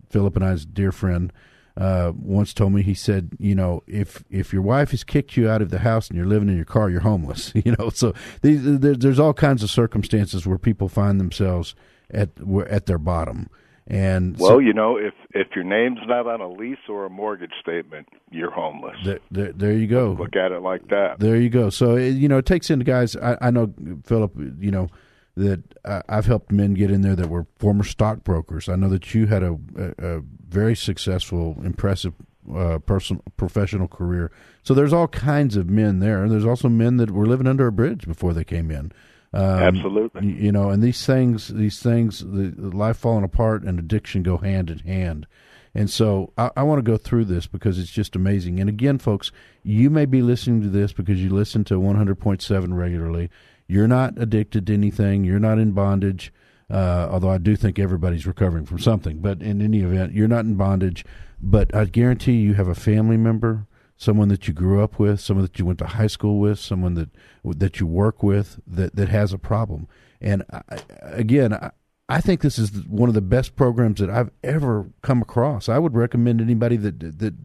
Philip 0.10 0.36
and 0.36 0.44
I's 0.44 0.66
dear 0.66 0.92
friend, 0.92 1.32
uh, 1.78 2.12
once 2.16 2.54
told 2.54 2.74
me. 2.74 2.82
He 2.82 2.94
said, 2.94 3.32
you 3.40 3.56
know, 3.56 3.84
if 3.88 4.24
if 4.30 4.52
your 4.52 4.62
wife 4.62 4.92
has 4.92 5.04
kicked 5.04 5.38
you 5.38 5.50
out 5.50 5.62
of 5.62 5.70
the 5.70 5.80
house 5.80 6.10
and 6.10 6.18
you're 6.18 6.28
living 6.28 6.50
in 6.50 6.56
your 6.56 6.66
car, 6.66 6.90
you're 6.90 7.02
homeless. 7.02 7.54
You 7.64 7.76
know, 7.78 7.90
so 7.90 8.14
these, 8.42 8.80
there's 8.80 9.20
all 9.20 9.34
kinds 9.34 9.62
of 9.62 9.70
circumstances 9.70 10.48
where 10.48 10.58
people 10.58 10.90
find 10.90 11.20
themselves 11.20 11.76
at 12.10 12.30
at 12.68 12.86
their 12.88 12.98
bottom. 12.98 13.50
And 13.88 14.38
well 14.38 14.52
so, 14.52 14.60
you 14.60 14.74
know 14.74 14.98
if 14.98 15.14
if 15.32 15.48
your 15.56 15.64
name's 15.64 16.00
not 16.08 16.28
on 16.28 16.40
a 16.40 16.50
lease 16.50 16.78
or 16.88 17.06
a 17.06 17.10
mortgage 17.10 17.54
statement 17.60 18.08
you're 18.30 18.52
homeless 18.52 18.96
there, 19.04 19.20
there, 19.32 19.52
there 19.52 19.74
you 19.74 19.88
go. 19.88 20.16
look 20.18 20.36
at 20.36 20.52
it 20.52 20.62
like 20.62 20.88
that 20.90 21.20
There 21.20 21.36
you 21.36 21.50
go. 21.50 21.70
So 21.70 21.96
it, 21.96 22.12
you 22.12 22.30
know, 22.30 22.38
it 22.38 22.46
takes 22.46 22.70
into 22.70 22.86
guys. 22.86 23.16
I, 23.16 23.38
I 23.42 23.52
know 23.52 23.74
Philip. 24.06 24.34
You 24.60 24.72
know 24.72 24.90
that 25.36 25.64
I, 25.86 26.02
I've 26.10 26.26
helped 26.26 26.52
men 26.52 26.74
get 26.74 26.92
in 26.92 27.02
there 27.02 27.16
that 27.16 27.30
were 27.30 27.48
former 27.58 27.84
stockbrokers. 27.84 28.70
I 28.70 28.76
know 28.76 28.90
that 28.90 29.14
you 29.14 29.28
had 29.28 29.44
a, 29.44 29.58
a, 29.78 30.18
a 30.18 30.22
very 30.48 30.76
successful, 30.76 31.58
impressive 31.64 32.14
uh, 32.54 32.80
personal 32.80 33.24
professional 33.38 33.88
career. 33.88 34.32
So 34.64 34.74
there's 34.74 34.94
all 34.94 35.08
kinds 35.08 35.56
of 35.56 35.70
men 35.70 36.00
there. 36.00 36.28
There's 36.28 36.46
also 36.46 36.70
men 36.70 36.98
that 36.98 37.12
were 37.12 37.26
living 37.26 37.48
under 37.48 37.68
a 37.68 37.72
bridge 37.72 38.08
before 38.08 38.34
they 38.34 38.44
came 38.44 38.72
in. 38.72 38.92
Um, 39.34 39.44
Absolutely. 39.44 40.28
You 40.28 40.52
know, 40.52 40.70
and 40.70 40.84
these 40.84 41.06
things, 41.06 41.48
these 41.48 41.80
things, 41.80 42.20
the, 42.20 42.54
the 42.56 42.76
life 42.76 42.98
falling 42.98 43.24
apart 43.24 43.64
and 43.64 43.80
addiction 43.80 44.24
go 44.24 44.38
hand 44.38 44.70
in 44.70 44.80
hand. 44.80 45.28
And 45.74 45.90
so 45.90 46.34
I, 46.38 46.52
I 46.58 46.64
want 46.64 46.80
to 46.80 46.92
go 46.92 46.98
through 46.98 47.26
this 47.26 47.48
because 47.48 47.80
it's 47.80 47.92
just 47.92 48.16
amazing. 48.16 48.60
And 48.60 48.70
again, 48.70 48.98
folks, 48.98 49.32
you 49.64 49.90
may 49.90 50.06
be 50.06 50.22
listening 50.22 50.62
to 50.64 50.70
this 50.70 50.92
because 50.92 51.22
you 51.22 51.30
listen 51.30 51.64
to 51.66 51.76
100.7 51.76 52.76
regularly. 52.76 53.30
You're 53.68 53.88
not 53.88 54.18
addicted 54.18 54.68
to 54.68 54.74
anything. 54.74 55.24
You're 55.24 55.40
not 55.40 55.60
in 55.60 55.72
bondage. 55.72 56.34
Uh, 56.70 57.08
although 57.12 57.30
I 57.30 57.38
do 57.38 57.56
think 57.56 57.80
everybody's 57.80 58.26
recovering 58.26 58.66
from 58.66 58.80
something. 58.80 59.20
But 59.20 59.42
in 59.42 59.62
any 59.62 59.80
event, 59.80 60.14
you're 60.14 60.28
not 60.28 60.46
in 60.46 60.56
bondage. 60.56 61.06
But 61.42 61.74
I 61.74 61.86
guarantee 61.86 62.34
you 62.34 62.54
have 62.54 62.68
a 62.68 62.76
family 62.76 63.18
member, 63.18 63.66
someone 64.02 64.30
that 64.30 64.48
you 64.48 64.54
grew 64.54 64.84
up 64.84 64.98
with, 64.98 65.20
someone 65.20 65.46
that 65.46 65.60
you 65.60 65.66
went 65.66 65.78
to 65.78 65.86
high 65.86 66.08
school 66.08 66.40
with, 66.40 66.58
someone 66.58 66.96
that 66.96 67.10
that 67.44 67.80
you 67.80 67.86
work 67.86 68.24
with 68.24 68.60
that 68.66 68.96
that 68.96 69.10
has 69.10 69.32
a 69.32 69.38
problem. 69.38 69.88
And 70.20 70.44
I, 70.52 70.80
again, 71.04 71.54
I, 71.54 71.70
I 72.10 72.20
think 72.20 72.42
this 72.42 72.58
is 72.58 72.72
one 72.88 73.10
of 73.10 73.16
the 73.16 73.22
best 73.22 73.56
programs 73.56 74.00
that 74.00 74.10
I've 74.10 74.32
ever 74.44 74.90
come 75.04 75.22
across. 75.22 75.70
I 75.70 75.78
would 75.78 75.94
recommend 75.94 76.42
anybody 76.42 76.78
that 76.78 77.20
that 77.20 77.36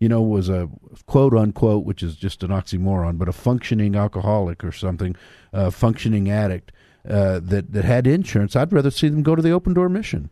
you 0.00 0.08
know 0.10 0.20
was 0.20 0.50
a 0.50 0.68
quote 1.06 1.32
unquote, 1.32 1.86
which 1.86 2.02
is 2.02 2.16
just 2.16 2.42
an 2.42 2.50
oxymoron, 2.50 3.16
but 3.16 3.28
a 3.28 3.32
functioning 3.32 3.96
alcoholic 3.96 4.62
or 4.62 4.72
something, 4.72 5.16
a 5.54 5.70
functioning 5.70 6.30
addict 6.30 6.72
uh, 7.08 7.40
that 7.42 7.72
that 7.72 7.86
had 7.86 8.06
insurance. 8.06 8.54
I'd 8.54 8.72
rather 8.72 8.90
see 8.90 9.08
them 9.08 9.22
go 9.22 9.34
to 9.34 9.40
the 9.40 9.52
open 9.52 9.72
door 9.72 9.88
mission 9.88 10.28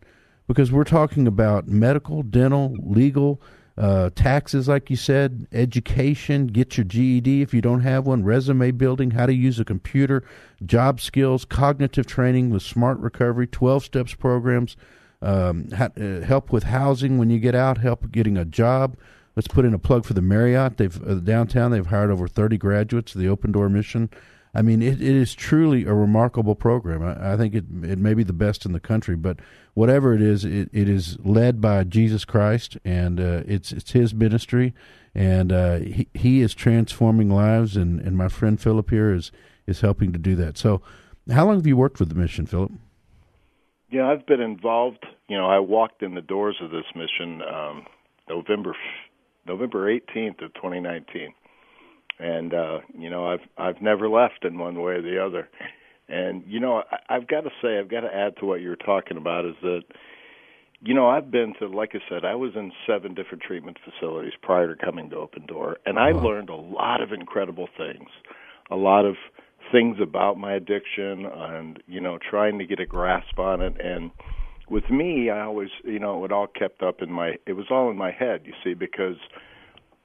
because 0.47 0.71
we're 0.71 0.83
talking 0.83 1.25
about 1.25 1.67
medical, 1.67 2.21
dental, 2.21 2.75
legal, 2.83 3.41
uh, 3.81 4.11
taxes, 4.13 4.67
like 4.67 4.91
you 4.91 4.95
said, 4.95 5.47
education, 5.51 6.45
get 6.45 6.77
your 6.77 6.83
GED 6.83 7.41
if 7.41 7.51
you 7.51 7.61
don't 7.61 7.81
have 7.81 8.05
one, 8.05 8.23
resume 8.23 8.69
building, 8.69 9.11
how 9.11 9.25
to 9.25 9.33
use 9.33 9.59
a 9.59 9.65
computer, 9.65 10.23
job 10.63 11.01
skills, 11.01 11.45
cognitive 11.45 12.05
training 12.05 12.51
with 12.51 12.61
smart 12.61 12.99
recovery, 12.99 13.47
12 13.47 13.83
steps 13.83 14.13
programs, 14.13 14.77
um, 15.23 15.67
ha- 15.71 15.89
uh, 15.99 16.21
help 16.21 16.51
with 16.51 16.65
housing 16.65 17.17
when 17.17 17.31
you 17.31 17.39
get 17.39 17.55
out, 17.55 17.79
help 17.79 18.11
getting 18.11 18.37
a 18.37 18.45
job. 18.45 18.95
Let's 19.35 19.47
put 19.47 19.65
in 19.65 19.73
a 19.73 19.79
plug 19.79 20.05
for 20.05 20.13
the 20.13 20.21
Marriott. 20.21 20.77
They've 20.77 21.07
uh, 21.07 21.15
downtown. 21.15 21.71
They've 21.71 21.83
hired 21.83 22.11
over 22.11 22.27
30 22.27 22.57
graduates. 22.57 23.15
Of 23.15 23.21
the 23.21 23.29
Open 23.29 23.51
Door 23.51 23.69
Mission. 23.69 24.11
I 24.53 24.61
mean, 24.61 24.83
it, 24.83 25.01
it 25.01 25.15
is 25.15 25.33
truly 25.33 25.85
a 25.85 25.93
remarkable 25.93 26.55
program. 26.55 27.01
I, 27.01 27.33
I 27.33 27.37
think 27.37 27.55
it 27.55 27.65
it 27.83 27.97
may 27.97 28.13
be 28.13 28.23
the 28.23 28.33
best 28.33 28.63
in 28.65 28.73
the 28.73 28.79
country, 28.79 29.15
but 29.15 29.39
whatever 29.73 30.13
it 30.13 30.21
is, 30.21 30.45
it, 30.45 30.69
it 30.71 30.89
is 30.89 31.17
led 31.23 31.61
by 31.61 31.83
Jesus 31.83 32.25
Christ, 32.25 32.77
and 32.83 33.19
uh, 33.19 33.43
it's 33.45 33.71
it's 33.71 33.91
His 33.91 34.13
ministry, 34.13 34.73
and 35.15 35.51
uh, 35.51 35.77
he 35.79 36.07
he 36.13 36.41
is 36.41 36.53
transforming 36.53 37.29
lives, 37.29 37.75
and, 37.75 37.99
and 37.99 38.17
my 38.17 38.27
friend 38.27 38.59
Philip 38.59 38.89
here 38.89 39.13
is 39.13 39.31
is 39.67 39.81
helping 39.81 40.11
to 40.13 40.19
do 40.19 40.35
that. 40.35 40.57
So, 40.57 40.81
how 41.29 41.45
long 41.45 41.55
have 41.55 41.67
you 41.67 41.77
worked 41.77 41.99
with 41.99 42.09
the 42.09 42.15
mission, 42.15 42.45
Philip? 42.45 42.71
Yeah, 43.89 44.07
I've 44.07 44.25
been 44.25 44.41
involved. 44.41 45.05
You 45.27 45.37
know, 45.37 45.47
I 45.47 45.59
walked 45.59 46.01
in 46.01 46.15
the 46.15 46.21
doors 46.21 46.57
of 46.61 46.71
this 46.71 46.85
mission 46.95 47.41
um, 47.41 47.85
November 48.29 48.75
November 49.45 49.91
18th 49.91 50.43
of 50.43 50.53
2019, 50.53 51.33
and 52.19 52.53
uh, 52.53 52.79
you 52.97 53.09
know, 53.09 53.27
I've 53.27 53.47
I've 53.57 53.81
never 53.81 54.09
left 54.09 54.43
in 54.43 54.57
one 54.57 54.81
way 54.81 54.93
or 54.93 55.01
the 55.01 55.23
other. 55.23 55.49
And 56.11 56.43
you 56.45 56.59
know, 56.59 56.83
I, 56.91 57.15
I've 57.15 57.27
got 57.27 57.41
to 57.41 57.49
say, 57.61 57.79
I've 57.79 57.89
got 57.89 58.01
to 58.01 58.13
add 58.13 58.37
to 58.37 58.45
what 58.45 58.61
you're 58.61 58.75
talking 58.75 59.17
about 59.17 59.45
is 59.45 59.55
that, 59.61 59.83
you 60.81 60.93
know, 60.93 61.07
I've 61.07 61.31
been 61.31 61.53
to, 61.59 61.67
like 61.67 61.91
I 61.93 61.99
said, 62.09 62.25
I 62.25 62.35
was 62.35 62.51
in 62.55 62.71
seven 62.87 63.13
different 63.13 63.43
treatment 63.43 63.77
facilities 63.83 64.33
prior 64.41 64.73
to 64.73 64.85
coming 64.85 65.09
to 65.11 65.15
Open 65.17 65.45
Door, 65.45 65.77
and 65.85 65.97
I 65.99 66.11
uh-huh. 66.11 66.25
learned 66.25 66.49
a 66.49 66.55
lot 66.55 67.01
of 67.01 67.11
incredible 67.11 67.69
things, 67.77 68.09
a 68.69 68.75
lot 68.75 69.05
of 69.05 69.15
things 69.71 69.97
about 70.01 70.37
my 70.37 70.53
addiction, 70.53 71.25
and 71.25 71.81
you 71.87 72.01
know, 72.01 72.17
trying 72.29 72.59
to 72.59 72.65
get 72.65 72.79
a 72.79 72.85
grasp 72.85 73.39
on 73.39 73.61
it. 73.61 73.79
And 73.79 74.11
with 74.69 74.89
me, 74.89 75.29
I 75.29 75.41
always, 75.41 75.69
you 75.83 75.99
know, 75.99 76.25
it 76.25 76.31
all 76.31 76.47
kept 76.47 76.81
up 76.81 77.01
in 77.01 77.11
my, 77.11 77.35
it 77.45 77.53
was 77.53 77.67
all 77.69 77.91
in 77.91 77.97
my 77.97 78.11
head, 78.11 78.41
you 78.45 78.53
see, 78.63 78.73
because 78.73 79.17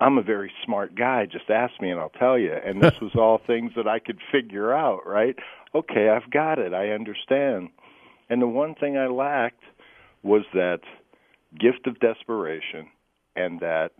I'm 0.00 0.18
a 0.18 0.22
very 0.22 0.52
smart 0.64 0.94
guy. 0.94 1.26
Just 1.26 1.48
ask 1.48 1.80
me 1.80 1.90
and 1.90 1.98
I'll 1.98 2.10
tell 2.10 2.38
you. 2.38 2.52
And 2.52 2.82
this 2.82 2.94
was 3.00 3.12
all 3.14 3.40
things 3.46 3.72
that 3.76 3.88
I 3.88 3.98
could 3.98 4.18
figure 4.30 4.74
out, 4.74 5.06
right? 5.06 5.36
Okay, 5.76 6.08
I've 6.08 6.30
got 6.30 6.58
it. 6.58 6.72
I 6.72 6.88
understand. 6.88 7.68
And 8.30 8.40
the 8.40 8.46
one 8.46 8.74
thing 8.74 8.96
I 8.96 9.08
lacked 9.08 9.62
was 10.22 10.42
that 10.54 10.80
gift 11.58 11.86
of 11.86 12.00
desperation 12.00 12.88
and 13.36 13.60
that 13.60 13.90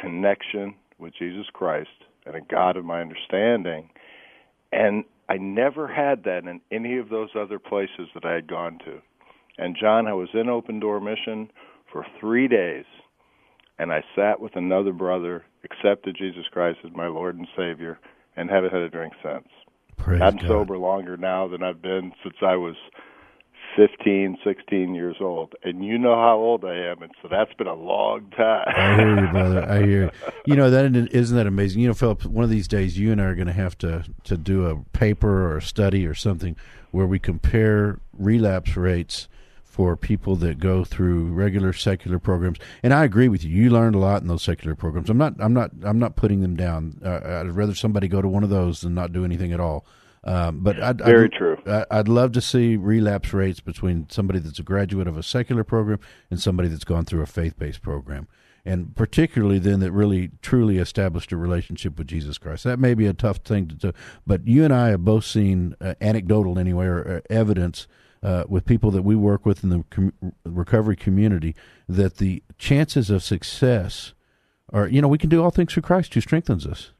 connection 0.00 0.74
with 0.98 1.12
Jesus 1.18 1.46
Christ 1.52 1.88
and 2.24 2.36
a 2.36 2.40
God 2.40 2.76
of 2.76 2.84
my 2.84 3.00
understanding. 3.00 3.90
And 4.70 5.04
I 5.28 5.38
never 5.38 5.88
had 5.88 6.22
that 6.24 6.44
in 6.44 6.60
any 6.70 6.98
of 6.98 7.08
those 7.08 7.30
other 7.36 7.58
places 7.58 8.08
that 8.14 8.24
I 8.24 8.34
had 8.34 8.46
gone 8.46 8.78
to. 8.84 9.00
And 9.58 9.76
John, 9.78 10.06
I 10.06 10.12
was 10.12 10.28
in 10.34 10.48
Open 10.48 10.78
Door 10.78 11.00
Mission 11.00 11.50
for 11.90 12.06
three 12.20 12.46
days 12.46 12.84
and 13.78 13.92
I 13.92 14.04
sat 14.14 14.38
with 14.38 14.54
another 14.54 14.92
brother, 14.92 15.44
accepted 15.64 16.16
Jesus 16.16 16.44
Christ 16.52 16.78
as 16.84 16.92
my 16.94 17.08
Lord 17.08 17.36
and 17.36 17.48
Savior, 17.56 17.98
and 18.36 18.48
haven't 18.48 18.72
had 18.72 18.82
a 18.82 18.88
drink 18.88 19.12
since. 19.24 19.48
Praise 20.02 20.20
I'm 20.22 20.36
God. 20.36 20.48
sober 20.48 20.78
longer 20.78 21.16
now 21.16 21.48
than 21.48 21.62
I've 21.62 21.80
been 21.82 22.12
since 22.22 22.36
I 22.42 22.56
was 22.56 22.76
15, 23.76 24.38
16 24.44 24.94
years 24.94 25.16
old. 25.20 25.54
And 25.62 25.84
you 25.84 25.98
know 25.98 26.14
how 26.14 26.36
old 26.36 26.64
I 26.64 26.74
am, 26.74 27.02
and 27.02 27.12
so 27.22 27.28
that's 27.30 27.52
been 27.54 27.66
a 27.66 27.74
long 27.74 28.30
time. 28.36 28.66
I 28.68 28.96
hear 28.96 29.24
you, 29.24 29.30
brother. 29.30 29.64
I 29.68 29.78
hear 29.78 30.02
you. 30.04 30.10
You 30.44 30.56
know 30.56 30.70
that 30.70 30.96
isn't 30.96 31.36
that 31.36 31.46
amazing? 31.46 31.82
You 31.82 31.88
know, 31.88 31.94
Philip. 31.94 32.24
One 32.24 32.42
of 32.42 32.50
these 32.50 32.66
days, 32.66 32.98
you 32.98 33.12
and 33.12 33.22
I 33.22 33.26
are 33.26 33.36
going 33.36 33.46
to 33.46 33.52
have 33.52 33.78
to 33.78 34.04
to 34.24 34.36
do 34.36 34.66
a 34.66 34.76
paper 34.92 35.46
or 35.46 35.58
a 35.58 35.62
study 35.62 36.04
or 36.04 36.14
something 36.14 36.56
where 36.90 37.06
we 37.06 37.20
compare 37.20 38.00
relapse 38.12 38.76
rates 38.76 39.28
for 39.72 39.96
people 39.96 40.36
that 40.36 40.58
go 40.58 40.84
through 40.84 41.32
regular 41.32 41.72
secular 41.72 42.18
programs. 42.18 42.58
And 42.82 42.92
I 42.92 43.04
agree 43.04 43.28
with 43.28 43.42
you. 43.42 43.50
You 43.50 43.70
learned 43.70 43.94
a 43.94 43.98
lot 43.98 44.20
in 44.20 44.28
those 44.28 44.42
secular 44.42 44.74
programs. 44.74 45.08
I'm 45.08 45.16
not. 45.16 45.32
I'm 45.38 45.54
not. 45.54 45.70
I'm 45.82 45.98
not 45.98 46.14
putting 46.14 46.42
them 46.42 46.56
down. 46.56 47.00
Uh, 47.02 47.40
I'd 47.40 47.50
rather 47.52 47.74
somebody 47.74 48.06
go 48.06 48.20
to 48.20 48.28
one 48.28 48.44
of 48.44 48.50
those 48.50 48.82
than 48.82 48.94
not 48.94 49.14
do 49.14 49.24
anything 49.24 49.50
at 49.50 49.60
all. 49.60 49.86
Um, 50.24 50.60
but 50.60 50.78
I'd, 50.78 50.98
Very 50.98 51.24
I'd, 51.24 51.32
true. 51.32 51.56
I'd 51.90 52.06
love 52.06 52.32
to 52.32 52.42
see 52.42 52.76
relapse 52.76 53.32
rates 53.32 53.60
between 53.60 54.10
somebody 54.10 54.40
that's 54.40 54.58
a 54.58 54.62
graduate 54.62 55.08
of 55.08 55.16
a 55.16 55.22
secular 55.22 55.64
program 55.64 56.00
and 56.30 56.38
somebody 56.38 56.68
that's 56.68 56.84
gone 56.84 57.06
through 57.06 57.22
a 57.22 57.26
faith-based 57.26 57.80
program, 57.80 58.28
and 58.66 58.94
particularly 58.94 59.58
then 59.58 59.80
that 59.80 59.90
really 59.90 60.32
truly 60.42 60.76
established 60.76 61.32
a 61.32 61.36
relationship 61.38 61.96
with 61.96 62.08
Jesus 62.08 62.36
Christ. 62.36 62.64
That 62.64 62.78
may 62.78 62.92
be 62.92 63.06
a 63.06 63.14
tough 63.14 63.38
thing 63.38 63.68
to 63.68 63.74
do, 63.74 63.92
but 64.26 64.46
you 64.46 64.64
and 64.64 64.74
I 64.74 64.90
have 64.90 65.02
both 65.02 65.24
seen 65.24 65.74
uh, 65.80 65.94
anecdotal 66.00 66.58
anyway 66.58 66.86
or 66.86 67.16
uh, 67.16 67.34
evidence 67.34 67.88
uh, 68.22 68.44
with 68.48 68.64
people 68.64 68.90
that 68.92 69.02
we 69.02 69.16
work 69.16 69.44
with 69.44 69.64
in 69.64 69.70
the 69.70 69.84
com- 69.90 70.12
recovery 70.44 70.96
community 70.96 71.54
that 71.88 72.18
the 72.18 72.42
chances 72.58 73.10
of 73.10 73.22
success 73.22 74.14
are, 74.72 74.86
you 74.86 75.02
know, 75.02 75.08
we 75.08 75.18
can 75.18 75.28
do 75.28 75.42
all 75.42 75.50
things 75.50 75.72
through 75.72 75.82
Christ 75.82 76.14
who 76.14 76.20
strengthens 76.20 76.66
us. 76.66 76.92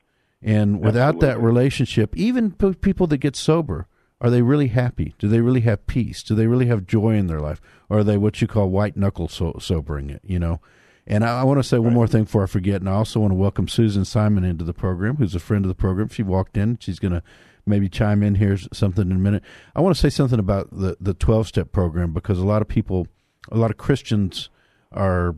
And 0.42 0.80
without 0.80 1.20
that 1.20 1.40
relationship, 1.40 2.16
even 2.16 2.50
p- 2.50 2.74
people 2.74 3.06
that 3.06 3.18
get 3.18 3.36
sober, 3.36 3.86
are 4.20 4.30
they 4.30 4.42
really 4.42 4.68
happy? 4.68 5.14
Do 5.18 5.28
they 5.28 5.40
really 5.40 5.60
have 5.60 5.86
peace? 5.86 6.22
Do 6.22 6.34
they 6.34 6.48
really 6.48 6.66
have 6.66 6.86
joy 6.86 7.14
in 7.14 7.28
their 7.28 7.40
life? 7.40 7.60
Or 7.88 7.98
are 7.98 8.04
they 8.04 8.16
what 8.16 8.40
you 8.42 8.48
call 8.48 8.68
white 8.68 8.96
knuckle 8.96 9.28
so- 9.28 9.56
sobering 9.60 10.10
it, 10.10 10.20
you 10.24 10.40
know? 10.40 10.60
And 11.06 11.24
I, 11.24 11.40
I 11.40 11.44
want 11.44 11.58
to 11.58 11.64
say 11.64 11.78
one 11.78 11.94
more 11.94 12.06
thing 12.06 12.24
before 12.24 12.44
I 12.44 12.46
forget, 12.46 12.80
and 12.80 12.88
I 12.88 12.94
also 12.94 13.20
want 13.20 13.32
to 13.32 13.36
welcome 13.36 13.66
Susan 13.68 14.04
Simon 14.04 14.44
into 14.44 14.64
the 14.64 14.72
program, 14.72 15.16
who's 15.16 15.34
a 15.34 15.40
friend 15.40 15.64
of 15.64 15.68
the 15.68 15.74
program. 15.74 16.08
She 16.08 16.22
walked 16.22 16.56
in. 16.56 16.78
She's 16.80 16.98
going 17.00 17.12
to 17.12 17.22
maybe 17.66 17.88
chime 17.88 18.22
in 18.22 18.36
here 18.36 18.56
something 18.72 19.10
in 19.10 19.16
a 19.16 19.20
minute. 19.20 19.42
I 19.74 19.80
want 19.80 19.94
to 19.94 20.00
say 20.00 20.10
something 20.10 20.38
about 20.38 20.68
the 20.70 20.96
the 21.00 21.14
twelve 21.14 21.46
step 21.46 21.72
program 21.72 22.12
because 22.12 22.38
a 22.38 22.46
lot 22.46 22.62
of 22.62 22.68
people, 22.68 23.06
a 23.50 23.56
lot 23.56 23.70
of 23.70 23.76
Christians 23.76 24.50
are 24.92 25.34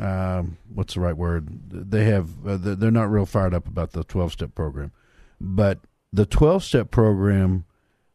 um, 0.00 0.58
what's 0.72 0.94
the 0.94 1.00
right 1.00 1.16
word? 1.16 1.48
They 1.70 2.04
have 2.04 2.46
uh, 2.46 2.58
they're 2.60 2.90
not 2.90 3.10
real 3.10 3.26
fired 3.26 3.54
up 3.54 3.66
about 3.66 3.92
the 3.92 4.04
twelve 4.04 4.32
step 4.32 4.54
program, 4.54 4.92
but 5.40 5.80
the 6.12 6.26
twelve 6.26 6.64
step 6.64 6.90
program, 6.90 7.64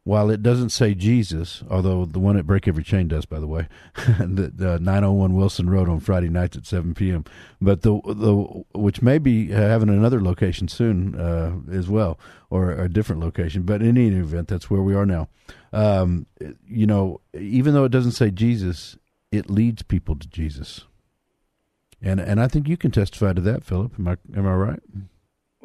while 0.04 0.30
it 0.30 0.42
doesn't 0.42 0.70
say 0.70 0.94
Jesus, 0.94 1.62
although 1.70 2.04
the 2.06 2.18
one 2.18 2.36
at 2.38 2.46
Break 2.46 2.66
Every 2.66 2.82
Chain 2.82 3.08
does, 3.08 3.26
by 3.26 3.38
the 3.38 3.46
way, 3.46 3.68
the 3.94 4.78
nine 4.80 5.02
hundred 5.02 5.18
one 5.18 5.34
Wilson 5.34 5.68
Road 5.68 5.88
on 5.88 6.00
Friday 6.00 6.28
nights 6.28 6.56
at 6.56 6.66
seven 6.66 6.94
p.m. 6.94 7.24
But 7.60 7.82
the 7.82 8.00
the 8.06 8.64
which 8.74 9.02
may 9.02 9.18
be 9.18 9.50
having 9.50 9.90
another 9.90 10.22
location 10.22 10.68
soon 10.68 11.20
uh, 11.20 11.52
as 11.70 11.88
well, 11.88 12.18
or 12.48 12.72
a 12.72 12.88
different 12.88 13.20
location. 13.20 13.62
But 13.62 13.82
in 13.82 13.98
any 13.98 14.16
event, 14.16 14.48
that's 14.48 14.70
where 14.70 14.82
we 14.82 14.94
are 14.94 15.06
now. 15.06 15.28
Um, 15.72 16.26
you 16.66 16.86
know, 16.86 17.20
even 17.34 17.74
though 17.74 17.84
it 17.84 17.92
doesn't 17.92 18.12
say 18.12 18.30
Jesus, 18.30 18.96
it 19.30 19.50
leads 19.50 19.82
people 19.82 20.16
to 20.16 20.28
Jesus. 20.28 20.86
And 22.02 22.18
and 22.20 22.40
I 22.40 22.48
think 22.48 22.68
you 22.68 22.78
can 22.78 22.90
testify 22.90 23.34
to 23.34 23.40
that, 23.42 23.64
Philip. 23.64 23.92
Am 23.98 24.08
I 24.08 24.16
am 24.34 24.46
I 24.46 24.54
right? 24.54 24.80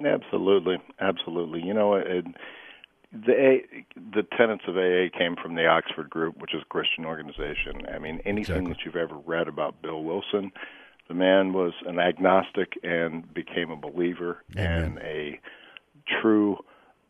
Absolutely, 0.05 0.75
absolutely. 0.99 1.61
You 1.61 1.73
know, 1.73 1.95
it, 1.95 2.25
the 3.25 3.33
A, 3.33 3.65
the 4.13 4.23
tenets 4.37 4.63
of 4.67 4.75
AA 4.77 5.15
came 5.17 5.35
from 5.41 5.55
the 5.55 5.65
Oxford 5.65 6.09
Group, 6.09 6.39
which 6.41 6.53
is 6.53 6.61
a 6.61 6.65
Christian 6.65 7.05
organization. 7.05 7.85
I 7.93 7.99
mean, 7.99 8.19
anything 8.25 8.67
Exactly. 8.67 8.67
that 8.73 8.77
you've 8.85 8.95
ever 8.95 9.15
read 9.25 9.47
about 9.47 9.81
Bill 9.81 10.03
Wilson, 10.03 10.51
the 11.07 11.13
man 11.13 11.53
was 11.53 11.73
an 11.85 11.99
agnostic 11.99 12.73
and 12.83 13.31
became 13.33 13.71
a 13.71 13.75
believer 13.75 14.43
Amen. 14.57 14.83
and 14.83 14.99
a 14.99 15.39
true 16.21 16.57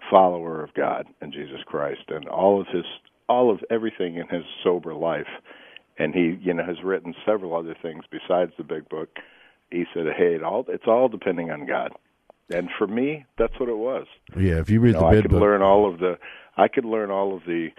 follower 0.09 0.63
of 0.63 0.73
God 0.73 1.07
and 1.21 1.33
Jesus 1.33 1.59
Christ 1.65 2.01
and 2.09 2.27
all 2.27 2.61
of 2.61 2.67
his 2.67 2.85
all 3.27 3.51
of 3.51 3.59
everything 3.71 4.17
in 4.17 4.27
his 4.27 4.43
sober 4.63 4.93
life 4.93 5.27
and 5.97 6.13
he 6.13 6.37
you 6.41 6.53
know 6.53 6.63
has 6.63 6.83
written 6.83 7.15
several 7.25 7.55
other 7.55 7.75
things 7.81 8.03
besides 8.11 8.51
the 8.57 8.63
big 8.63 8.87
book 8.89 9.09
he 9.71 9.85
said 9.93 10.05
hey 10.15 10.35
it 10.35 10.43
all 10.43 10.63
it's 10.67 10.85
all 10.87 11.07
depending 11.07 11.49
on 11.49 11.65
God 11.65 11.91
and 12.49 12.69
for 12.77 12.87
me 12.87 13.25
that's 13.37 13.59
what 13.59 13.69
it 13.69 13.77
was. 13.77 14.07
Yeah, 14.37 14.59
if 14.59 14.69
you 14.69 14.79
read 14.79 14.95
you 14.95 15.01
know, 15.01 15.11
the 15.11 15.17
I 15.17 15.21
could 15.21 15.31
book, 15.31 15.41
learn 15.41 15.61
all 15.61 15.91
of 15.91 15.99
the 15.99 16.17
I 16.57 16.67
could 16.67 16.85
learn 16.85 17.11
all 17.11 17.35
of 17.35 17.43
the 17.45 17.69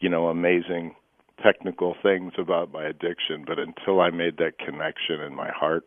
you 0.00 0.08
know 0.08 0.28
amazing 0.28 0.94
technical 1.42 1.96
things 2.02 2.32
about 2.38 2.72
my 2.72 2.84
addiction 2.84 3.44
but 3.46 3.58
until 3.58 4.00
I 4.00 4.10
made 4.10 4.36
that 4.38 4.58
connection 4.58 5.20
in 5.20 5.34
my 5.34 5.50
heart 5.50 5.84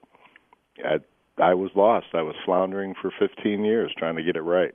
I 0.83 0.97
I 1.39 1.53
was 1.53 1.71
lost. 1.75 2.07
I 2.13 2.21
was 2.21 2.35
floundering 2.45 2.95
for 2.99 3.11
15 3.19 3.63
years 3.63 3.93
trying 3.97 4.15
to 4.15 4.23
get 4.23 4.35
it 4.35 4.41
right. 4.41 4.73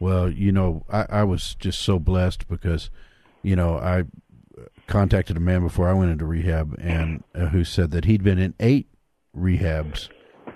Well, 0.00 0.30
you 0.30 0.52
know, 0.52 0.84
I, 0.88 1.06
I 1.08 1.24
was 1.24 1.54
just 1.56 1.80
so 1.80 1.98
blessed 1.98 2.48
because, 2.48 2.90
you 3.42 3.54
know, 3.54 3.76
I 3.76 4.04
contacted 4.86 5.36
a 5.36 5.40
man 5.40 5.62
before 5.62 5.88
I 5.88 5.92
went 5.92 6.10
into 6.10 6.24
rehab 6.24 6.74
and 6.80 7.22
uh, 7.34 7.46
who 7.46 7.62
said 7.64 7.90
that 7.92 8.06
he'd 8.06 8.24
been 8.24 8.38
in 8.38 8.54
eight 8.58 8.88
rehabs 9.36 10.08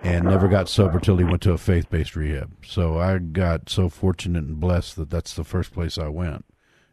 and 0.02 0.25
never 0.25 0.49
got 0.49 0.68
sober 0.68 0.99
till 0.99 1.16
he 1.16 1.25
went 1.25 1.42
to 1.42 1.52
a 1.52 1.59
faith 1.59 1.88
based 1.90 2.16
rehab. 2.16 2.52
So 2.66 2.99
I 2.99 3.18
got 3.18 3.68
so 3.68 3.88
fortunate 3.88 4.44
and 4.44 4.59
blessed 4.61 4.97
that 4.97 5.11
that's 5.11 5.35
the 5.35 5.44
first 5.44 5.73
place 5.73 5.97
I 5.99 6.09
went. 6.09 6.44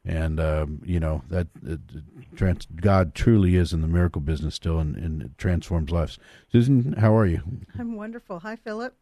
And 0.06 0.40
um, 0.40 0.82
you 0.86 1.00
know 1.00 1.24
that 1.30 1.48
uh, 1.70 1.76
trans- 2.36 2.68
God 2.68 3.14
truly 3.14 3.56
is 3.56 3.74
in 3.74 3.82
the 3.82 3.88
miracle 3.88 4.22
business 4.22 4.56
still, 4.56 4.80
and, 4.80 4.96
and 4.96 5.22
it 5.22 5.38
transforms 5.38 5.92
lives. 5.92 6.18
Susan, 6.52 6.94
how 6.94 7.16
are 7.18 7.26
you? 7.26 7.42
I'm 7.78 7.96
wonderful. 7.96 8.40
Hi, 8.40 8.56
Philip. 8.56 8.96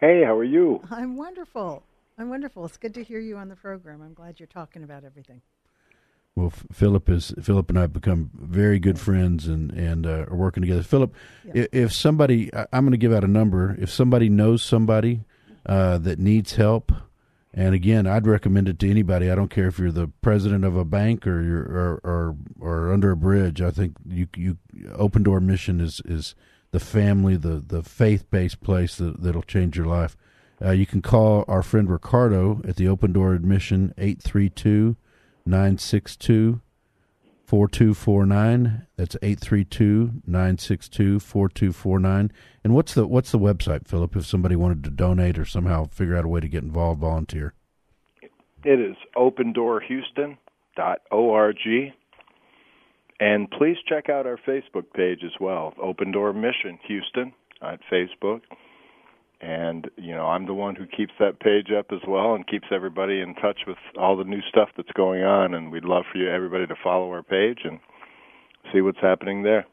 hey 0.00 0.24
how 0.24 0.36
are 0.36 0.44
you 0.44 0.82
I'm 0.90 1.16
wonderful. 1.16 1.84
I'm 2.18 2.28
wonderful. 2.28 2.64
It's 2.64 2.76
good 2.76 2.94
to 2.94 3.04
hear 3.04 3.20
you 3.20 3.36
on 3.36 3.48
the 3.48 3.54
program. 3.56 4.02
I'm 4.02 4.14
glad 4.14 4.40
you're 4.40 4.48
talking 4.48 4.82
about 4.82 5.04
everything. 5.04 5.40
Well, 6.38 6.52
Philip 6.72 7.08
is 7.08 7.34
Philip 7.42 7.68
and 7.68 7.78
I 7.78 7.82
have 7.82 7.92
become 7.92 8.30
very 8.34 8.78
good 8.78 8.98
friends 8.98 9.48
and 9.48 9.72
and 9.72 10.06
uh, 10.06 10.26
are 10.30 10.36
working 10.36 10.60
together. 10.60 10.84
Philip, 10.84 11.12
Yeah. 11.52 11.66
if 11.72 11.92
somebody, 11.92 12.54
I- 12.54 12.66
I'm 12.72 12.84
going 12.84 12.92
to 12.92 12.96
give 12.96 13.12
out 13.12 13.24
a 13.24 13.28
number. 13.28 13.74
If 13.80 13.90
somebody 13.90 14.28
knows 14.28 14.62
somebody 14.62 15.24
uh, 15.66 15.98
that 15.98 16.20
needs 16.20 16.54
help, 16.54 16.92
and 17.52 17.74
again, 17.74 18.06
I'd 18.06 18.26
recommend 18.26 18.68
it 18.68 18.78
to 18.78 18.88
anybody. 18.90 19.30
I 19.30 19.34
don't 19.34 19.50
care 19.50 19.66
if 19.66 19.80
you're 19.80 19.90
the 19.90 20.12
president 20.22 20.64
of 20.64 20.76
a 20.76 20.84
bank 20.84 21.26
or 21.26 21.42
you're 21.42 21.62
or 21.64 22.00
or, 22.04 22.36
or 22.60 22.92
under 22.92 23.10
a 23.10 23.16
bridge. 23.16 23.60
I 23.60 23.72
think 23.72 23.96
you 24.06 24.28
you 24.36 24.58
Open 24.94 25.24
Door 25.24 25.40
Mission 25.40 25.80
is 25.80 26.00
is 26.04 26.36
the 26.70 26.78
family, 26.80 27.36
the 27.36 27.64
the 27.66 27.82
faith 27.82 28.30
based 28.30 28.60
place 28.60 28.94
that 28.96 29.22
that'll 29.22 29.42
change 29.42 29.76
your 29.76 29.86
life. 29.86 30.16
Uh, 30.64 30.70
you 30.70 30.86
can 30.86 31.02
call 31.02 31.44
our 31.48 31.62
friend 31.64 31.90
Ricardo 31.90 32.60
at 32.68 32.76
the 32.76 32.86
Open 32.86 33.12
Door 33.12 33.34
Admission 33.34 33.92
eight 33.98 34.22
three 34.22 34.48
two. 34.50 34.94
962 35.48 36.60
4249 37.44 38.86
that's 38.96 39.16
832 39.22 40.12
962 40.26 41.18
4249 41.18 42.30
and 42.62 42.74
what's 42.74 42.94
the 42.94 43.06
what's 43.06 43.32
the 43.32 43.38
website 43.38 43.88
philip 43.88 44.14
if 44.14 44.26
somebody 44.26 44.54
wanted 44.54 44.84
to 44.84 44.90
donate 44.90 45.38
or 45.38 45.44
somehow 45.44 45.86
figure 45.86 46.16
out 46.16 46.24
a 46.24 46.28
way 46.28 46.40
to 46.40 46.48
get 46.48 46.62
involved 46.62 47.00
volunteer 47.00 47.54
It 48.64 48.80
is 48.80 48.96
opendoorhouston.org. 49.16 51.92
And 53.20 53.50
please 53.50 53.76
check 53.88 54.08
out 54.08 54.26
our 54.26 54.38
Facebook 54.46 54.92
page 54.94 55.24
as 55.24 55.32
well, 55.40 55.74
Open 55.82 56.12
Door 56.12 56.34
Mission 56.34 56.78
Houston 56.86 57.32
on 57.60 57.78
Facebook. 57.90 58.42
And, 59.40 59.88
you 59.96 60.14
know, 60.14 60.26
I'm 60.26 60.46
the 60.46 60.54
one 60.54 60.74
who 60.74 60.84
keeps 60.86 61.12
that 61.20 61.38
page 61.38 61.68
up 61.70 61.86
as 61.92 62.00
well 62.08 62.34
and 62.34 62.46
keeps 62.46 62.66
everybody 62.72 63.20
in 63.20 63.34
touch 63.36 63.60
with 63.66 63.78
all 63.96 64.16
the 64.16 64.24
new 64.24 64.40
stuff 64.48 64.70
that's 64.76 64.90
going 64.96 65.22
on. 65.22 65.54
And 65.54 65.70
we'd 65.70 65.84
love 65.84 66.04
for 66.10 66.18
you, 66.18 66.28
everybody, 66.28 66.66
to 66.66 66.74
follow 66.82 67.10
our 67.10 67.22
page 67.22 67.60
and 67.64 67.78
see 68.72 68.80
what's 68.80 69.00
happening 69.00 69.42
there. 69.42 69.66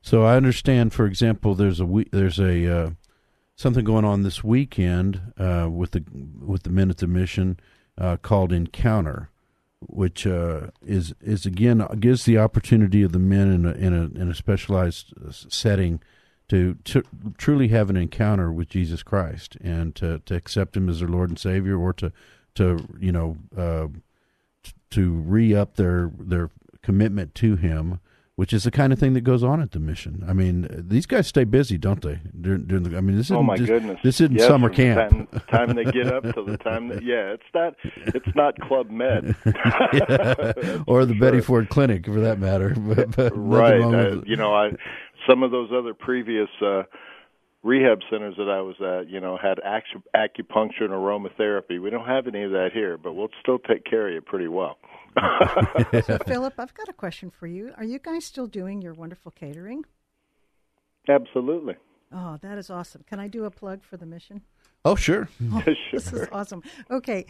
so 0.00 0.24
i 0.24 0.36
understand 0.36 0.92
for 0.92 1.06
example 1.06 1.54
there's 1.54 1.80
a 1.80 2.04
there's 2.12 2.38
a 2.38 2.66
uh, 2.66 2.90
something 3.56 3.84
going 3.84 4.04
on 4.04 4.22
this 4.22 4.44
weekend 4.44 5.20
uh, 5.38 5.68
with 5.70 5.92
the 5.92 6.04
with 6.40 6.62
the 6.62 6.70
men 6.70 6.90
at 6.90 6.98
the 6.98 7.06
mission 7.06 7.58
uh, 7.98 8.16
called 8.16 8.52
encounter 8.52 9.30
which 9.80 10.26
uh, 10.26 10.68
is 10.82 11.14
is 11.20 11.46
again 11.46 11.86
gives 12.00 12.24
the 12.24 12.38
opportunity 12.38 13.02
of 13.02 13.12
the 13.12 13.18
men 13.18 13.50
in 13.52 13.66
a 13.66 13.72
in 13.72 13.92
a 13.92 14.20
in 14.20 14.30
a 14.30 14.34
specialized 14.34 15.12
uh, 15.18 15.30
setting 15.30 16.00
to, 16.48 16.74
to 16.84 17.02
truly 17.36 17.68
have 17.68 17.90
an 17.90 17.96
encounter 17.96 18.50
with 18.50 18.68
Jesus 18.68 19.02
Christ 19.02 19.56
and 19.60 19.94
to, 19.96 20.20
to 20.20 20.34
accept 20.34 20.76
Him 20.76 20.88
as 20.88 21.00
their 21.00 21.08
Lord 21.08 21.28
and 21.30 21.38
Savior, 21.38 21.76
or 21.78 21.92
to 21.94 22.12
to 22.54 22.78
you 22.98 23.12
know 23.12 23.36
uh, 23.56 23.88
to 24.90 25.10
re 25.12 25.54
up 25.54 25.76
their 25.76 26.10
their 26.18 26.50
commitment 26.82 27.34
to 27.36 27.56
Him, 27.56 28.00
which 28.36 28.52
is 28.52 28.64
the 28.64 28.70
kind 28.70 28.92
of 28.92 28.98
thing 28.98 29.12
that 29.12 29.20
goes 29.20 29.42
on 29.42 29.60
at 29.60 29.72
the 29.72 29.78
mission. 29.80 30.24
I 30.26 30.32
mean, 30.32 30.66
these 30.88 31.06
guys 31.06 31.26
stay 31.26 31.44
busy, 31.44 31.76
don't 31.76 32.00
they? 32.02 32.20
During, 32.40 32.64
during 32.64 32.84
the, 32.84 32.96
I 32.96 33.00
mean, 33.00 33.16
this 33.16 33.26
isn't 33.26 33.36
Oh 33.36 33.42
my 33.42 33.56
just- 33.56 33.68
goodness! 33.68 33.98
this 34.02 34.20
isn't 34.20 34.36
Yes, 34.38 34.46
summer 34.48 34.68
from 34.68 34.76
the 34.76 34.82
camp. 34.94 35.30
Time, 35.30 35.42
time 35.66 35.76
they 35.76 35.84
get 35.84 36.06
up 36.06 36.22
to 36.22 36.42
the 36.44 36.56
time 36.56 36.88
that 36.88 37.02
yeah, 37.04 37.34
it's 37.34 37.42
not 37.54 37.74
it's 37.84 38.34
not 38.34 38.58
Club 38.60 38.90
Med. 38.90 39.36
or 40.86 41.04
the 41.04 41.14
Betty 41.20 41.40
Ford 41.40 41.68
Clinic, 41.68 42.06
for 42.06 42.20
that 42.20 42.38
matter. 42.38 42.74
But, 42.88 43.14
but 43.14 43.32
right. 43.34 44.22
you 44.26 44.36
know, 44.36 44.54
I 44.54 44.70
some 45.28 45.42
of 45.42 45.50
those 45.50 45.70
other 45.72 45.94
previous 45.94 46.48
uh 46.64 46.82
rehab 47.64 47.98
centers 48.10 48.34
that 48.36 48.48
I 48.48 48.60
was 48.60 48.76
at, 48.80 49.10
you 49.10 49.20
know, 49.20 49.36
had 49.36 49.58
acu- 49.58 50.02
acupuncture 50.14 50.82
and 50.82 50.90
aromatherapy. 50.90 51.82
We 51.82 51.90
don't 51.90 52.06
have 52.06 52.28
any 52.28 52.44
of 52.44 52.52
that 52.52 52.70
here, 52.72 52.96
but 52.96 53.14
we'll 53.14 53.30
still 53.42 53.58
take 53.58 53.84
care 53.84 54.06
of 54.08 54.14
you 54.14 54.20
pretty 54.20 54.48
well. 54.48 54.78
So, 56.04 56.18
Philip, 56.26 56.54
I've 56.58 56.74
got 56.74 56.88
a 56.88 56.92
question 56.92 57.30
for 57.30 57.48
you. 57.48 57.72
Are 57.76 57.84
you 57.84 57.98
guys 57.98 58.24
still 58.24 58.46
doing 58.46 58.80
your 58.80 58.94
wonderful 58.94 59.32
catering? 59.32 59.84
Absolutely. 61.08 61.74
Oh, 62.12 62.38
that 62.42 62.56
is 62.58 62.70
awesome. 62.70 63.02
Can 63.08 63.18
I 63.18 63.26
do 63.26 63.44
a 63.44 63.50
plug 63.50 63.82
for 63.82 63.96
the 63.96 64.06
mission? 64.06 64.42
Oh, 64.84 64.94
sure. 64.94 65.28
This 65.92 66.12
is 66.12 66.28
awesome. 66.30 66.62
Okay. 66.90 67.26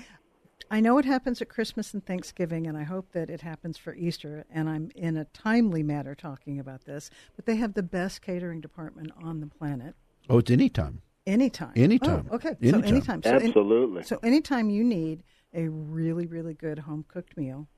I 0.71 0.81
know 0.81 0.99
it 0.99 1.05
happens 1.05 1.41
at 1.41 1.49
Christmas 1.49 1.95
and 1.95 2.05
Thanksgiving, 2.05 2.67
and 2.67 2.77
I 2.77 2.83
hope 2.83 3.13
that 3.13 3.31
it 3.31 3.41
happens 3.41 3.79
for 3.79 3.95
Easter. 3.95 4.45
And 4.51 4.69
I'm 4.69 4.91
in 4.95 5.17
a 5.17 5.25
timely 5.27 5.83
manner 5.83 6.15
talking 6.15 6.59
about 6.59 6.85
this, 6.85 7.11
but 7.37 7.47
they 7.47 7.57
have 7.57 7.75
the 7.75 7.83
best 7.83 8.21
catering 8.23 8.61
department 8.61 9.13
on 9.23 9.41
the 9.41 9.47
planet. 9.47 9.95
Oh, 10.29 10.39
it's 10.39 10.51
anytime. 10.51 11.01
Anytime. 11.27 11.73
Anytime. 11.77 12.29
Oh, 12.31 12.37
okay. 12.37 12.57
Anytime. 12.61 12.83
So 12.83 12.89
anytime. 12.89 13.23
So 13.23 13.31
any- 13.37 13.47
Absolutely. 13.47 14.03
so 14.03 14.19
anytime 14.23 14.71
you 14.71 14.85
need 14.85 15.23
a 15.55 15.69
really, 15.69 16.27
really 16.27 16.55
good 16.55 16.81
home 16.81 17.05
cooked 17.09 17.37
meal, 17.37 17.69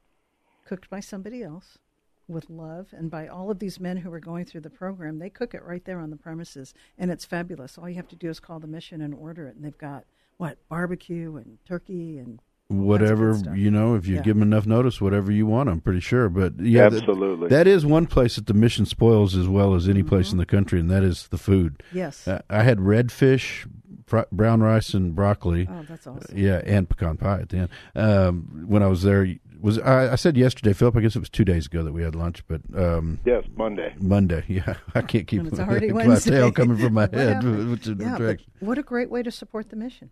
cooked 0.65 0.91
by 0.91 1.01
somebody 1.01 1.43
else 1.43 1.79
with 2.27 2.49
love, 2.51 2.89
and 2.93 3.11
by 3.11 3.27
all 3.27 3.51
of 3.51 3.59
these 3.59 3.81
men 3.81 3.99
who 3.99 4.13
are 4.13 4.21
going 4.21 4.45
through 4.45 4.61
the 4.61 4.71
program, 4.71 5.19
they 5.19 5.31
cook 5.31 5.53
it 5.55 5.65
right 5.65 5.85
there 5.85 5.99
on 5.99 6.11
the 6.11 6.17
premises, 6.17 6.75
and 6.97 7.11
it's 7.11 7.25
fabulous. 7.25 7.77
All 7.77 7.89
you 7.89 7.97
have 7.97 8.09
to 8.09 8.17
do 8.17 8.31
is 8.31 8.39
call 8.41 8.61
the 8.61 8.69
mission 8.69 9.01
and 9.01 9.13
order 9.15 9.47
it, 9.47 9.57
and 9.57 9.65
they've 9.65 9.79
got 9.79 10.05
what 10.37 10.59
barbecue 10.69 11.37
and 11.37 11.59
turkey 11.65 12.19
and 12.19 12.29
all 12.31 12.37
kinds 12.37 12.41
of 12.41 12.50
whatever 12.71 13.37
you 13.55 13.71
know 13.71 13.95
if 13.97 14.07
you 14.07 14.17
Yeah. 14.17 14.23
give 14.23 14.37
them 14.37 14.43
enough 14.43 14.65
notice 14.65 15.01
whatever 15.01 15.33
you 15.33 15.45
want 15.45 15.69
i'm 15.69 15.81
pretty 15.81 15.99
sure 16.01 16.29
but 16.29 16.53
yeah 16.61 16.89
that- 16.89 16.99
Absolutely. 17.01 17.49
that 17.49 17.67
is 17.67 17.85
one 17.85 18.07
place 18.07 18.37
that 18.37 18.47
the 18.47 18.55
mission 18.55 18.87
spoils 18.87 19.35
as 19.35 19.49
well 19.49 19.75
as 19.75 19.89
any 19.89 20.01
Mm-hmm. 20.01 20.09
place 20.09 20.31
in 20.33 20.39
the 20.39 20.47
country 20.47 20.79
and 20.81 20.89
that 20.91 21.03
is 21.03 21.27
the 21.29 21.37
food 21.39 21.83
Yes. 21.93 22.27
uh, 22.29 22.43
i 22.49 22.63
had 22.63 22.79
redfish 22.79 23.69
fr- 24.07 24.21
brown 24.31 24.61
rice 24.63 24.95
and 24.95 25.15
broccoli 25.17 25.67
oh, 25.69 25.85
that's 25.89 26.07
awesome. 26.07 26.39
yeah 26.39 26.63
and 26.65 26.89
pecan 26.89 27.17
pie 27.17 27.41
at 27.41 27.49
the 27.49 27.57
end 27.59 27.69
um, 27.97 28.65
when 28.69 28.83
i 28.83 28.87
was 28.87 29.03
there 29.03 29.27
was 29.61 29.79
I, 29.81 30.13
I 30.13 30.15
said 30.15 30.37
yesterday 30.37 30.73
philip 30.73 30.97
i 30.97 31.01
guess 31.01 31.17
it 31.17 31.19
was 31.21 31.29
two 31.29 31.45
days 31.45 31.67
ago 31.67 31.83
that 31.83 31.93
we 31.93 32.03
had 32.03 32.15
lunch 32.15 32.43
but 32.47 32.61
um, 32.75 33.19
Yes, 33.25 33.45
Monday. 33.57 33.95
monday 34.01 34.45
yeah 34.49 34.77
i 34.95 35.03
can't 35.03 35.27
keep 35.27 35.41
And 35.41 35.59
my 35.59 35.67
Wednesday. 35.93 36.31
tail 36.31 36.53
coming 36.53 36.79
from 36.79 36.95
my 36.95 37.03
head 37.13 37.35
happened? 37.35 37.71
which 37.73 37.87
is 37.89 37.97
yeah, 37.99 38.17
but 38.17 38.39
what 38.61 38.79
a 38.79 38.83
great 38.83 39.11
way 39.11 39.23
to 39.25 39.31
support 39.33 39.71
the 39.71 39.77
mission. 39.77 40.11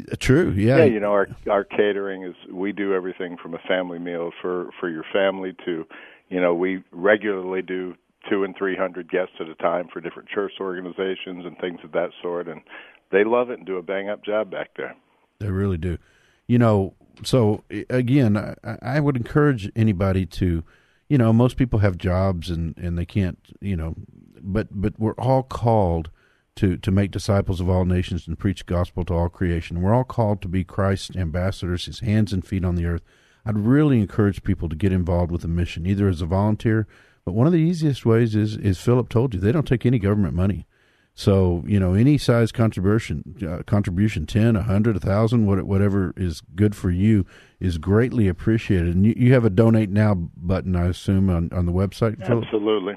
Uh, 0.00 0.16
true 0.18 0.50
yeah, 0.52 0.78
Yeah, 0.78 0.84
you 0.84 1.00
know, 1.00 1.12
our 1.12 1.28
our 1.50 1.64
catering 1.64 2.24
is 2.24 2.34
we 2.50 2.72
do 2.72 2.94
everything 2.94 3.36
from 3.36 3.54
a 3.54 3.58
family 3.68 3.98
meal 3.98 4.30
for 4.40 4.70
for 4.80 4.88
your 4.88 5.04
family 5.12 5.54
to, 5.64 5.86
you 6.28 6.40
know, 6.40 6.54
we 6.54 6.82
regularly 6.92 7.62
do 7.62 7.94
two 8.30 8.44
and 8.44 8.56
three 8.56 8.76
hundred 8.76 9.10
guests 9.10 9.34
at 9.40 9.48
a 9.48 9.54
time 9.56 9.88
for 9.92 10.00
different 10.00 10.28
church 10.28 10.52
organizations 10.60 11.44
and 11.44 11.58
things 11.58 11.80
of 11.84 11.92
that 11.92 12.10
sort, 12.22 12.48
and 12.48 12.62
they 13.10 13.24
love 13.24 13.50
it 13.50 13.58
and 13.58 13.66
do 13.66 13.76
a 13.76 13.82
bang 13.82 14.08
up 14.08 14.24
job 14.24 14.50
back 14.50 14.70
there. 14.76 14.96
They 15.40 15.50
really 15.50 15.78
do. 15.78 15.98
You 16.46 16.58
know, 16.58 16.94
so 17.22 17.62
again, 17.90 18.36
I, 18.36 18.78
I 18.82 19.00
would 19.00 19.16
encourage 19.16 19.70
anybody 19.76 20.26
to, 20.26 20.64
you 21.08 21.18
know, 21.18 21.32
most 21.32 21.56
people 21.56 21.80
have 21.80 21.98
jobs 21.98 22.50
and, 22.50 22.76
and 22.78 22.98
they 22.98 23.06
can't, 23.06 23.38
you 23.60 23.76
know, 23.76 23.94
but 24.40 24.68
but 24.70 24.98
we're 24.98 25.14
all 25.14 25.42
called 25.42 26.10
to 26.56 26.76
to 26.76 26.90
make 26.90 27.10
disciples 27.10 27.60
of 27.60 27.68
all 27.68 27.84
nations 27.84 28.26
and 28.26 28.38
preach 28.38 28.66
gospel 28.66 29.04
to 29.06 29.14
all 29.14 29.28
creation. 29.28 29.80
We're 29.80 29.94
all 29.94 30.04
called 30.04 30.42
to 30.42 30.48
be 30.48 30.64
Christ's 30.64 31.16
ambassadors, 31.16 31.86
His 31.86 32.00
hands 32.00 32.32
and 32.32 32.44
feet 32.46 32.64
on 32.64 32.74
the 32.74 32.86
earth. 32.86 33.02
I'd 33.44 33.58
really 33.58 34.00
encourage 34.00 34.42
people 34.44 34.68
to 34.68 34.76
get 34.76 34.92
involved 34.92 35.32
with 35.32 35.42
the 35.42 35.48
mission, 35.48 35.86
either 35.86 36.08
as 36.08 36.22
a 36.22 36.26
volunteer. 36.26 36.86
But 37.24 37.32
one 37.34 37.46
of 37.46 37.52
the 37.52 37.58
easiest 37.60 38.04
ways 38.04 38.34
is, 38.36 38.56
is 38.56 38.78
Philip 38.80 39.08
told 39.08 39.32
you, 39.34 39.40
they 39.40 39.52
don't 39.52 39.66
take 39.66 39.86
any 39.86 39.98
government 39.98 40.34
money. 40.34 40.66
So 41.14 41.62
you 41.66 41.78
know, 41.78 41.94
any 41.94 42.18
size 42.18 42.52
contribution, 42.52 43.36
uh, 43.46 43.62
contribution 43.64 44.26
ten, 44.26 44.56
a 44.56 44.62
hundred, 44.62 44.96
a 44.96 45.00
thousand, 45.00 45.46
what- 45.46 45.62
whatever 45.64 46.12
is 46.16 46.40
good 46.54 46.74
for 46.74 46.90
you 46.90 47.26
is 47.60 47.78
greatly 47.78 48.28
appreciated. 48.28 48.94
And 48.94 49.04
you, 49.06 49.14
you 49.16 49.32
have 49.34 49.44
a 49.44 49.50
donate 49.50 49.90
now 49.90 50.14
button, 50.14 50.74
I 50.74 50.86
assume, 50.86 51.28
on, 51.28 51.50
on 51.52 51.66
the 51.66 51.72
website. 51.72 52.20
Absolutely. 52.22 52.94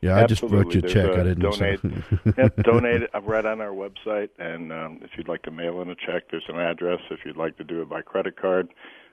Yeah, 0.00 0.16
I 0.16 0.26
just 0.26 0.42
wrote 0.42 0.72
you 0.74 0.80
a 0.80 0.88
check. 0.88 1.10
I 1.10 1.24
didn't 1.24 1.40
donate. 1.40 1.80
yep, 2.38 2.56
donate 2.62 3.02
it 3.02 3.10
right 3.22 3.44
on 3.44 3.60
our 3.60 3.72
website, 3.72 4.30
and 4.38 4.72
um, 4.72 5.00
if 5.02 5.10
you'd 5.16 5.28
like 5.28 5.42
to 5.42 5.50
mail 5.50 5.82
in 5.82 5.90
a 5.90 5.94
check, 5.94 6.30
there's 6.30 6.44
an 6.48 6.56
address. 6.56 7.00
If 7.10 7.20
you'd 7.26 7.36
like 7.36 7.58
to 7.58 7.64
do 7.64 7.82
it 7.82 7.88
by 7.90 8.00
credit 8.00 8.40
card, 8.40 8.68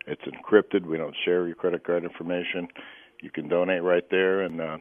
it's 0.05 0.21
encrypted. 0.21 0.85
We 0.85 0.97
don't 0.97 1.15
share 1.25 1.45
your 1.45 1.55
credit 1.55 1.85
card 1.85 2.05
information. 2.05 2.69
You 3.21 3.29
can 3.29 3.49
donate 3.49 3.83
right 3.83 4.09
there, 4.09 4.41
and 4.41 4.61
uh, 4.61 4.77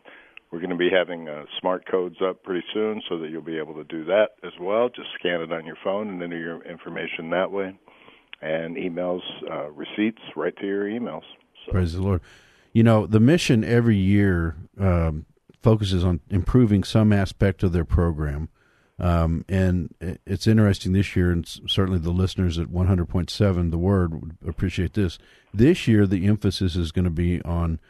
we're 0.53 0.61
going 0.61 0.71
to 0.71 0.77
be 0.77 0.91
having 0.91 1.29
uh, 1.29 1.45
smart 1.61 1.91
codes 1.91 2.17
up 2.23 2.45
pretty 2.45 2.65
soon, 2.73 3.03
so 3.09 3.19
that 3.19 3.31
you'll 3.31 3.43
be 3.43 3.59
able 3.59 3.75
to 3.75 3.85
do 3.85 4.05
that 4.05 4.37
as 4.45 4.53
well. 4.61 4.89
Just 4.89 5.09
scan 5.19 5.41
it 5.41 5.53
on 5.53 5.67
your 5.67 5.77
phone 5.83 6.09
and 6.09 6.23
enter 6.23 6.39
your 6.39 6.63
information 6.63 7.31
that 7.31 7.51
way, 7.51 7.77
and 8.41 8.77
emails 8.77 9.23
uh, 9.51 9.71
receipts 9.71 10.23
right 10.37 10.57
to 10.59 10.67
your 10.67 10.85
emails. 10.85 11.25
So. 11.65 11.73
Praise 11.73 11.95
the 11.95 12.03
Lord. 12.03 12.21
You 12.73 12.85
know, 12.85 13.07
the 13.07 13.21
mission 13.21 13.65
every 13.65 13.97
year 13.97 14.55
um, 14.79 15.27
focuses 15.67 16.05
on 16.05 16.21
improving 16.31 16.85
some 16.85 17.13
aspect 17.13 17.65
of 17.65 17.73
their 17.73 17.85
program. 17.85 18.49
Um, 19.01 19.45
and 19.49 19.93
it's 20.25 20.47
interesting 20.47 20.93
this 20.93 21.17
year, 21.17 21.33
and 21.33 21.45
certainly 21.67 21.99
the 21.99 22.13
listeners 22.13 22.57
at 22.57 22.69
100.7, 22.69 23.71
the 23.73 23.77
word, 23.77 24.15
would 24.15 24.37
appreciate 24.47 24.95
this. 24.95 25.19
This 25.53 25.89
year, 25.89 26.07
the 26.07 26.25
emphasis 26.27 26.77
is 26.77 26.93
going 26.93 27.07
to 27.07 27.11
be 27.11 27.43
on 27.43 27.81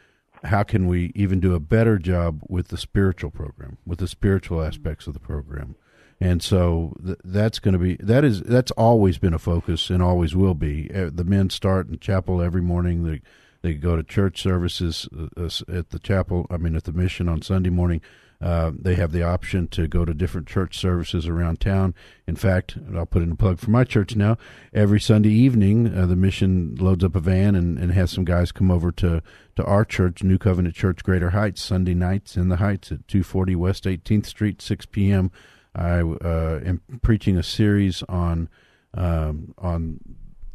how 0.43 0.63
can 0.63 0.87
we 0.87 1.11
even 1.13 1.39
do 1.39 1.53
a 1.53 1.59
better 1.59 1.99
job 1.99 2.41
with 2.49 2.69
the 2.69 2.77
spiritual 2.77 3.29
program, 3.29 3.77
with 3.85 3.99
the 3.99 4.07
spiritual 4.07 4.63
aspects 4.63 5.05
of 5.05 5.13
the 5.13 5.19
program. 5.19 5.75
And 6.19 6.41
so 6.41 6.95
th- 7.05 7.19
that's 7.23 7.59
going 7.59 7.73
to 7.73 7.79
be 7.79 7.95
that 7.99 8.23
is 8.23 8.41
that's 8.41 8.71
always 8.71 9.19
been 9.19 9.35
a 9.35 9.39
focus 9.39 9.91
and 9.91 10.01
always 10.01 10.35
will 10.35 10.55
be. 10.55 10.89
Uh, 10.91 11.11
The 11.13 11.23
men 11.23 11.51
start 11.51 11.89
in 11.89 11.99
chapel 11.99 12.41
every 12.41 12.63
morning. 12.63 13.21
They 13.61 13.73
go 13.73 13.95
to 13.95 14.03
church 14.03 14.41
services 14.41 15.07
uh, 15.17 15.45
uh, 15.45 15.49
at 15.71 15.89
the 15.89 15.99
chapel. 15.99 16.47
I 16.49 16.57
mean, 16.57 16.75
at 16.75 16.83
the 16.83 16.91
mission 16.91 17.27
on 17.29 17.41
Sunday 17.41 17.69
morning. 17.69 18.01
Uh, 18.39 18.71
they 18.77 18.93
have 18.93 19.11
the 19.11 19.23
option 19.23 19.67
to 19.67 19.87
go 19.87 20.05
to 20.05 20.13
different 20.13 20.47
church 20.47 20.77
services 20.77 21.27
around 21.27 21.59
town. 21.59 21.95
In 22.27 22.35
fact, 22.35 22.77
I'll 22.95 23.07
put 23.07 23.23
in 23.23 23.31
a 23.31 23.35
plug 23.35 23.57
for 23.57 23.71
my 23.71 23.83
church 23.83 24.15
now. 24.15 24.37
Every 24.73 24.99
Sunday 24.99 25.31
evening, 25.31 25.91
uh, 25.91 26.05
the 26.05 26.15
mission 26.15 26.75
loads 26.75 27.03
up 27.03 27.15
a 27.15 27.19
van 27.19 27.55
and, 27.55 27.79
and 27.79 27.91
has 27.93 28.11
some 28.11 28.25
guys 28.25 28.51
come 28.51 28.69
over 28.69 28.91
to, 28.91 29.23
to 29.55 29.65
our 29.65 29.83
church, 29.83 30.21
New 30.21 30.37
Covenant 30.37 30.75
Church, 30.75 31.03
Greater 31.03 31.31
Heights, 31.31 31.63
Sunday 31.63 31.95
nights 31.95 32.37
in 32.37 32.49
the 32.49 32.57
Heights 32.57 32.91
at 32.91 33.07
240 33.07 33.55
West 33.55 33.85
18th 33.85 34.27
Street, 34.27 34.61
6 34.61 34.85
p.m. 34.85 35.31
I 35.73 36.01
uh, 36.01 36.59
am 36.63 36.81
preaching 37.01 37.37
a 37.37 37.43
series 37.43 38.03
on 38.03 38.49
um, 38.93 39.53
on 39.57 39.99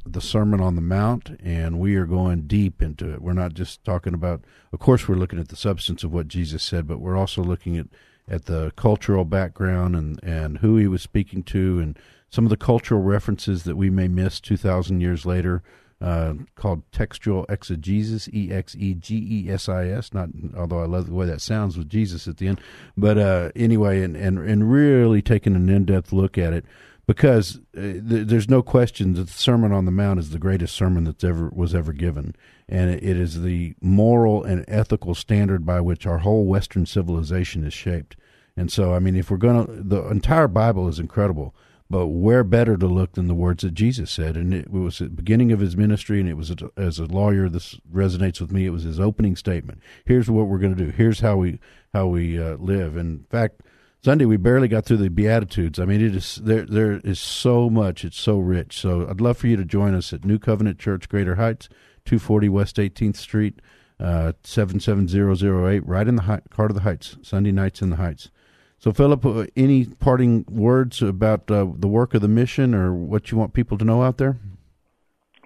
the 0.04 0.20
Sermon 0.20 0.60
on 0.60 0.74
the 0.74 0.82
Mount, 0.82 1.38
and 1.42 1.78
we 1.78 1.94
are 1.96 2.06
going 2.06 2.42
deep 2.42 2.82
into 2.82 3.12
it. 3.12 3.22
We're 3.22 3.32
not 3.32 3.54
just 3.54 3.84
talking 3.84 4.14
about, 4.14 4.42
of 4.72 4.78
course, 4.78 5.06
we're 5.06 5.16
looking 5.16 5.38
at 5.38 5.48
the 5.48 5.56
substance 5.56 6.02
of 6.02 6.12
what 6.12 6.28
Jesus 6.28 6.62
said, 6.62 6.86
but 6.86 6.98
we're 6.98 7.16
also 7.16 7.42
looking 7.42 7.76
at, 7.76 7.86
at 8.28 8.46
the 8.46 8.72
cultural 8.76 9.24
background 9.24 9.94
and, 9.94 10.22
and 10.22 10.58
who 10.58 10.76
he 10.76 10.86
was 10.86 11.02
speaking 11.02 11.42
to, 11.44 11.78
and 11.78 11.98
some 12.30 12.44
of 12.44 12.50
the 12.50 12.56
cultural 12.56 13.02
references 13.02 13.64
that 13.64 13.76
we 13.76 13.90
may 13.90 14.08
miss 14.08 14.40
2,000 14.40 15.00
years 15.00 15.24
later. 15.24 15.62
Uh, 16.00 16.34
called 16.56 16.82
textual 16.90 17.46
exegesis, 17.48 18.28
E 18.32 18.50
X 18.50 18.74
E 18.74 18.92
G 18.92 19.24
E 19.46 19.48
S 19.48 19.68
I 19.68 19.86
S. 19.86 20.12
Not 20.12 20.30
although 20.56 20.80
I 20.80 20.86
love 20.86 21.06
the 21.06 21.14
way 21.14 21.26
that 21.26 21.40
sounds 21.40 21.78
with 21.78 21.88
Jesus 21.88 22.26
at 22.26 22.38
the 22.38 22.48
end, 22.48 22.60
but 22.96 23.18
uh, 23.18 23.52
anyway, 23.54 24.02
and, 24.02 24.16
and 24.16 24.36
and 24.36 24.72
really 24.72 25.22
taking 25.22 25.54
an 25.54 25.68
in 25.68 25.84
depth 25.84 26.12
look 26.12 26.36
at 26.36 26.52
it 26.52 26.64
because 27.12 27.58
uh, 27.76 27.80
th- 27.80 28.26
there's 28.26 28.48
no 28.48 28.62
question 28.62 29.12
that 29.12 29.26
the 29.26 29.32
Sermon 29.32 29.70
on 29.70 29.84
the 29.84 29.90
Mount 29.90 30.18
is 30.18 30.30
the 30.30 30.38
greatest 30.38 30.74
sermon 30.74 31.04
that's 31.04 31.22
ever 31.22 31.50
was 31.52 31.74
ever 31.74 31.92
given, 31.92 32.34
and 32.66 32.88
it, 32.88 33.02
is 33.02 33.42
the 33.42 33.74
moral 33.82 34.42
and 34.42 34.64
ethical 34.66 35.14
standard 35.14 35.66
by 35.66 35.78
which 35.78 36.06
our 36.06 36.18
whole 36.18 36.46
Western 36.46 36.86
civilization 36.86 37.64
is 37.64 37.74
shaped. 37.74 38.16
And 38.56 38.72
so, 38.72 38.94
I 38.94 38.98
mean, 38.98 39.14
if 39.14 39.30
we're 39.30 39.36
going 39.36 39.66
to, 39.66 39.72
the 39.82 40.08
entire 40.08 40.48
Bible 40.48 40.88
is 40.88 40.98
incredible, 40.98 41.54
but 41.90 42.06
where 42.06 42.44
better 42.44 42.78
to 42.78 42.86
look 42.86 43.12
than 43.12 43.28
the 43.28 43.34
words 43.34 43.62
that 43.62 43.74
Jesus 43.74 44.10
said? 44.10 44.34
And 44.34 44.54
it 44.54 44.70
was 44.70 44.98
the 44.98 45.10
beginning 45.10 45.52
of 45.52 45.60
his 45.60 45.76
ministry, 45.76 46.18
and 46.18 46.30
it 46.30 46.38
was 46.38 46.50
as 46.78 46.98
a 46.98 47.04
lawyer. 47.04 47.50
This 47.50 47.78
resonates 47.92 48.40
with 48.40 48.52
me. 48.52 48.64
It 48.64 48.70
was 48.70 48.84
his 48.84 48.98
opening 48.98 49.36
statement. 49.36 49.82
Here's 50.06 50.30
what 50.30 50.46
we're 50.46 50.56
going 50.56 50.74
to 50.74 50.84
do. 50.86 50.90
Here's 50.90 51.20
how 51.20 51.36
we 51.36 51.58
how 51.92 52.06
we 52.06 52.40
uh, 52.40 52.56
live. 52.56 52.96
In 52.96 53.26
fact, 53.28 53.60
Sunday 54.04 54.24
we 54.24 54.36
barely 54.36 54.66
got 54.66 54.84
through 54.84 54.96
the 54.96 55.10
Beatitudes. 55.10 55.78
I 55.78 55.84
mean, 55.84 56.04
it 56.04 56.16
is 56.16 56.40
there. 56.42 56.66
There 56.66 57.00
is 57.04 57.20
so 57.20 57.70
much. 57.70 58.04
It's 58.04 58.18
so 58.18 58.40
rich. 58.40 58.76
So 58.76 59.06
I'd 59.08 59.20
love 59.20 59.38
for 59.38 59.46
you 59.46 59.56
to 59.56 59.64
join 59.64 59.94
us 59.94 60.12
at 60.12 60.24
New 60.24 60.40
Covenant 60.40 60.80
Church, 60.80 61.08
Greater 61.08 61.36
Heights, 61.36 61.68
two 62.04 62.18
forty 62.18 62.48
West 62.48 62.80
Eighteenth 62.80 63.16
Street, 63.16 63.60
uh, 64.00 64.32
seven 64.42 64.80
seven 64.80 65.06
zero 65.06 65.36
zero 65.36 65.68
eight, 65.68 65.86
right 65.86 66.08
in 66.08 66.16
the 66.16 66.22
heart 66.22 66.42
of 66.58 66.74
the 66.74 66.80
Heights. 66.80 67.16
Sunday 67.22 67.52
nights 67.52 67.80
in 67.80 67.90
the 67.90 67.96
Heights. 67.96 68.32
So, 68.76 68.92
Philip, 68.92 69.24
uh, 69.24 69.46
any 69.54 69.84
parting 69.84 70.44
words 70.50 71.00
about 71.00 71.48
uh, 71.48 71.68
the 71.76 71.86
work 71.86 72.12
of 72.14 72.22
the 72.22 72.28
mission, 72.28 72.74
or 72.74 72.92
what 72.92 73.30
you 73.30 73.38
want 73.38 73.52
people 73.52 73.78
to 73.78 73.84
know 73.84 74.02
out 74.02 74.18
there? 74.18 74.36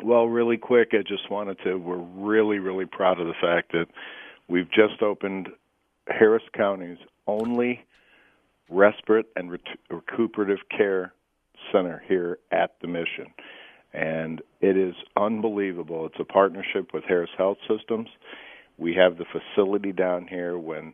Well, 0.02 0.28
really 0.28 0.56
quick, 0.56 0.94
I 0.94 1.02
just 1.06 1.30
wanted 1.30 1.58
to. 1.64 1.74
We're 1.74 1.98
really, 1.98 2.58
really 2.58 2.86
proud 2.86 3.20
of 3.20 3.26
the 3.26 3.34
fact 3.38 3.72
that 3.72 3.88
we've 4.48 4.70
just 4.70 5.02
opened 5.02 5.48
Harris 6.08 6.44
County's 6.54 6.96
only 7.26 7.84
respite 8.70 9.26
and 9.36 9.50
ret- 9.50 9.78
recuperative 9.90 10.58
care 10.76 11.12
center 11.72 12.02
here 12.06 12.38
at 12.52 12.74
the 12.80 12.88
mission. 12.88 13.32
And 13.92 14.42
it 14.60 14.76
is 14.76 14.94
unbelievable. 15.16 16.06
It's 16.06 16.20
a 16.20 16.24
partnership 16.24 16.92
with 16.92 17.04
Harris 17.04 17.30
Health 17.36 17.58
Systems. 17.68 18.08
We 18.78 18.94
have 18.94 19.16
the 19.16 19.24
facility 19.24 19.92
down 19.92 20.26
here 20.28 20.58
when 20.58 20.92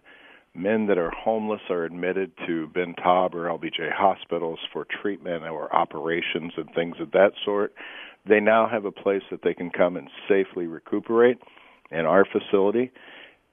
men 0.54 0.86
that 0.86 0.98
are 0.98 1.10
homeless 1.10 1.62
are 1.70 1.84
admitted 1.84 2.30
to 2.46 2.68
Ben 2.68 2.94
Taub 2.94 3.34
or 3.34 3.46
LBJ 3.46 3.92
hospitals 3.92 4.58
for 4.72 4.86
treatment 5.02 5.44
or 5.44 5.74
operations 5.74 6.52
and 6.56 6.68
things 6.74 6.96
of 7.00 7.10
that 7.12 7.32
sort. 7.44 7.74
They 8.28 8.38
now 8.38 8.68
have 8.68 8.84
a 8.84 8.92
place 8.92 9.22
that 9.30 9.40
they 9.42 9.54
can 9.54 9.70
come 9.70 9.96
and 9.96 10.08
safely 10.28 10.66
recuperate 10.66 11.38
in 11.90 12.06
our 12.06 12.24
facility, 12.24 12.92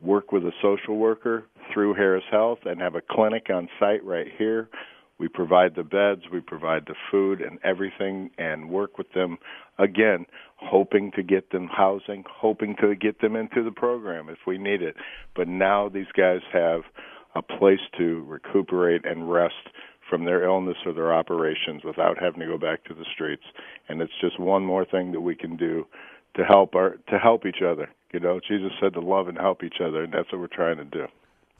work 0.01 0.31
with 0.31 0.43
a 0.43 0.51
social 0.61 0.97
worker 0.97 1.45
through 1.73 1.93
Harris 1.93 2.23
Health, 2.31 2.59
and 2.65 2.81
have 2.81 2.95
a 2.95 3.01
clinic 3.01 3.47
on 3.53 3.67
site 3.79 4.03
right 4.03 4.27
here. 4.37 4.69
We 5.19 5.27
provide 5.27 5.75
the 5.75 5.83
beds, 5.83 6.21
we 6.31 6.39
provide 6.39 6.85
the 6.87 6.95
food 7.11 7.41
and 7.41 7.59
everything, 7.63 8.31
and 8.37 8.69
work 8.69 8.97
with 8.97 9.11
them 9.13 9.37
again, 9.77 10.25
hoping 10.55 11.11
to 11.15 11.23
get 11.23 11.51
them 11.51 11.67
housing, 11.67 12.23
hoping 12.29 12.75
to 12.79 12.95
get 12.95 13.19
them 13.19 13.35
into 13.35 13.63
the 13.63 13.71
program 13.71 14.29
if 14.29 14.39
we 14.47 14.57
need 14.57 14.81
it. 14.81 14.95
But 15.35 15.49
now 15.49 15.89
these 15.89 16.11
guys 16.15 16.39
have 16.53 16.81
a 17.35 17.41
place 17.41 17.81
to 17.97 18.23
recuperate 18.27 19.05
and 19.05 19.31
rest 19.31 19.69
from 20.09 20.25
their 20.25 20.43
illness 20.43 20.77
or 20.85 20.93
their 20.93 21.13
operations 21.13 21.83
without 21.83 22.17
having 22.17 22.39
to 22.39 22.47
go 22.47 22.57
back 22.57 22.83
to 22.85 22.93
the 22.93 23.05
streets. 23.13 23.43
And 23.89 24.01
it's 24.01 24.13
just 24.21 24.39
one 24.39 24.63
more 24.63 24.85
thing 24.85 25.11
that 25.11 25.21
we 25.21 25.35
can 25.35 25.55
do 25.55 25.85
to 26.35 26.43
help 26.43 26.75
our 26.75 26.97
to 27.09 27.17
help 27.17 27.45
each 27.45 27.61
other. 27.61 27.89
You 28.13 28.19
know, 28.19 28.39
Jesus 28.39 28.71
said 28.81 28.93
to 28.93 29.01
love 29.01 29.27
and 29.27 29.37
help 29.37 29.63
each 29.63 29.81
other, 29.81 30.03
and 30.03 30.11
that's 30.13 30.31
what 30.31 30.41
we're 30.41 30.47
trying 30.47 30.77
to 30.77 30.85
do. 30.85 31.07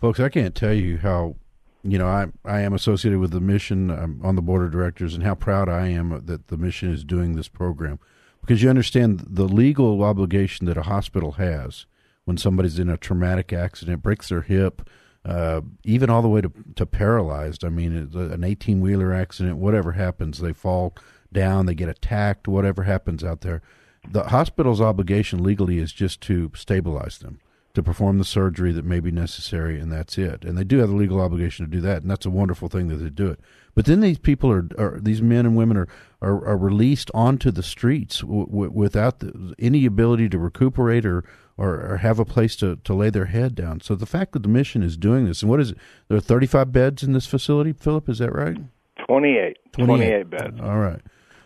Folks, 0.01 0.19
I 0.19 0.29
can't 0.29 0.55
tell 0.55 0.73
you 0.73 0.97
how, 0.97 1.35
you 1.83 1.97
know, 1.97 2.07
I 2.07 2.27
I 2.43 2.61
am 2.61 2.73
associated 2.73 3.19
with 3.19 3.31
the 3.31 3.41
mission. 3.41 3.91
I'm 3.91 4.19
on 4.23 4.35
the 4.35 4.41
board 4.41 4.65
of 4.65 4.71
directors, 4.71 5.13
and 5.13 5.23
how 5.23 5.35
proud 5.35 5.69
I 5.69 5.87
am 5.89 6.23
that 6.25 6.47
the 6.47 6.57
mission 6.57 6.91
is 6.91 7.03
doing 7.03 7.35
this 7.35 7.47
program, 7.47 7.99
because 8.41 8.63
you 8.63 8.69
understand 8.69 9.25
the 9.29 9.43
legal 9.43 10.03
obligation 10.03 10.65
that 10.65 10.77
a 10.77 10.83
hospital 10.83 11.33
has 11.33 11.85
when 12.25 12.37
somebody's 12.37 12.79
in 12.79 12.89
a 12.89 12.97
traumatic 12.97 13.51
accident, 13.51 14.01
breaks 14.01 14.29
their 14.29 14.41
hip, 14.41 14.87
uh, 15.25 15.61
even 15.83 16.09
all 16.09 16.21
the 16.21 16.29
way 16.29 16.41
to 16.41 16.51
to 16.75 16.85
paralyzed. 16.85 17.63
I 17.63 17.69
mean, 17.69 18.09
an 18.15 18.43
eighteen 18.43 18.81
wheeler 18.81 19.13
accident, 19.13 19.57
whatever 19.57 19.91
happens, 19.91 20.39
they 20.39 20.53
fall 20.53 20.95
down, 21.31 21.67
they 21.67 21.75
get 21.75 21.89
attacked, 21.89 22.47
whatever 22.47 22.83
happens 22.83 23.23
out 23.23 23.41
there. 23.41 23.61
The 24.11 24.23
hospital's 24.23 24.81
obligation 24.81 25.43
legally 25.43 25.77
is 25.77 25.91
just 25.91 26.21
to 26.21 26.51
stabilize 26.55 27.19
them 27.19 27.39
to 27.75 27.83
perform 27.83 28.17
the 28.17 28.25
surgery 28.25 28.71
that 28.71 28.83
may 28.83 28.99
be 28.99 29.11
necessary, 29.11 29.79
and 29.79 29.91
that's 29.91 30.17
it. 30.17 30.43
And 30.43 30.57
they 30.57 30.63
do 30.63 30.79
have 30.79 30.89
the 30.89 30.95
legal 30.95 31.21
obligation 31.21 31.65
to 31.65 31.71
do 31.71 31.81
that, 31.81 32.01
and 32.01 32.09
that's 32.09 32.25
a 32.25 32.29
wonderful 32.31 32.67
thing 32.67 32.87
that 32.87 32.95
they 32.95 33.09
do 33.09 33.27
it. 33.27 33.39
But 33.75 33.85
then 33.85 34.01
these 34.01 34.17
people 34.17 34.51
are, 34.51 34.67
are 34.77 34.99
these 34.99 35.21
men 35.21 35.45
and 35.45 35.55
women 35.55 35.77
are 35.77 35.87
are, 36.21 36.45
are 36.45 36.57
released 36.57 37.09
onto 37.13 37.51
the 37.51 37.63
streets 37.63 38.19
w- 38.19 38.45
w- 38.47 38.71
without 38.71 39.19
the, 39.19 39.53
any 39.59 39.85
ability 39.85 40.27
to 40.29 40.37
recuperate 40.39 41.05
or, 41.05 41.23
or 41.55 41.79
or 41.79 41.97
have 41.97 42.19
a 42.19 42.25
place 42.25 42.55
to 42.57 42.77
to 42.77 42.93
lay 42.93 43.09
their 43.09 43.25
head 43.25 43.55
down. 43.55 43.81
So 43.81 43.95
the 43.95 44.05
fact 44.05 44.33
that 44.33 44.43
the 44.43 44.49
mission 44.49 44.83
is 44.83 44.97
doing 44.97 45.25
this, 45.25 45.41
and 45.41 45.49
what 45.49 45.61
is 45.61 45.71
it? 45.71 45.77
There 46.07 46.17
are 46.17 46.21
thirty 46.21 46.47
five 46.47 46.71
beds 46.71 47.03
in 47.03 47.13
this 47.13 47.27
facility. 47.27 47.71
Philip, 47.71 48.09
is 48.09 48.17
that 48.17 48.33
right? 48.33 48.57
28, 49.07 49.57
28 49.71 50.29
beds. 50.29 50.59
All 50.59 50.77
right. 50.77 51.01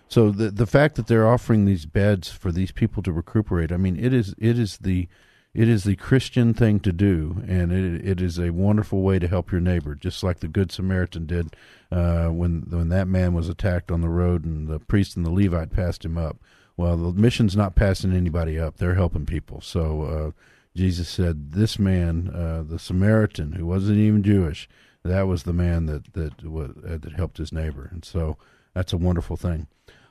So 0.07 0.29
the 0.31 0.51
the 0.51 0.67
fact 0.67 0.95
that 0.95 1.07
they're 1.07 1.27
offering 1.27 1.65
these 1.65 1.85
beds 1.85 2.29
for 2.29 2.51
these 2.51 2.71
people 2.71 3.01
to 3.03 3.11
recuperate, 3.11 3.71
I 3.71 3.77
mean, 3.77 3.97
it 3.97 4.13
is 4.13 4.35
it 4.37 4.59
is 4.59 4.77
the 4.77 5.07
it 5.53 5.67
is 5.67 5.83
the 5.83 5.95
Christian 5.95 6.53
thing 6.53 6.79
to 6.79 6.91
do, 6.91 7.43
and 7.47 7.71
it, 7.71 8.05
it 8.05 8.21
is 8.21 8.39
a 8.39 8.49
wonderful 8.49 9.01
way 9.01 9.19
to 9.19 9.27
help 9.27 9.51
your 9.51 9.61
neighbor, 9.61 9.93
just 9.93 10.23
like 10.23 10.39
the 10.39 10.47
Good 10.47 10.71
Samaritan 10.71 11.27
did 11.27 11.55
uh, 11.91 12.29
when 12.29 12.65
when 12.69 12.89
that 12.89 13.07
man 13.07 13.33
was 13.33 13.49
attacked 13.49 13.91
on 13.91 14.01
the 14.01 14.09
road, 14.09 14.45
and 14.45 14.67
the 14.67 14.79
priest 14.79 15.15
and 15.15 15.25
the 15.25 15.31
Levite 15.31 15.71
passed 15.71 16.03
him 16.03 16.17
up. 16.17 16.37
Well, 16.75 16.97
the 16.97 17.13
mission's 17.13 17.55
not 17.55 17.75
passing 17.75 18.13
anybody 18.13 18.59
up; 18.59 18.77
they're 18.77 18.95
helping 18.95 19.27
people. 19.27 19.61
So 19.61 20.01
uh, 20.03 20.31
Jesus 20.75 21.07
said, 21.07 21.51
"This 21.51 21.77
man, 21.77 22.31
uh, 22.33 22.63
the 22.67 22.79
Samaritan, 22.79 23.51
who 23.53 23.67
wasn't 23.67 23.99
even 23.99 24.23
Jewish, 24.23 24.67
that 25.03 25.27
was 25.27 25.43
the 25.43 25.53
man 25.53 25.85
that 25.85 26.13
that 26.13 26.33
uh, 26.43 26.97
that 26.97 27.13
helped 27.15 27.37
his 27.37 27.51
neighbor." 27.51 27.89
And 27.91 28.03
so 28.03 28.37
that's 28.73 28.93
a 28.93 28.97
wonderful 28.97 29.37
thing. 29.37 29.67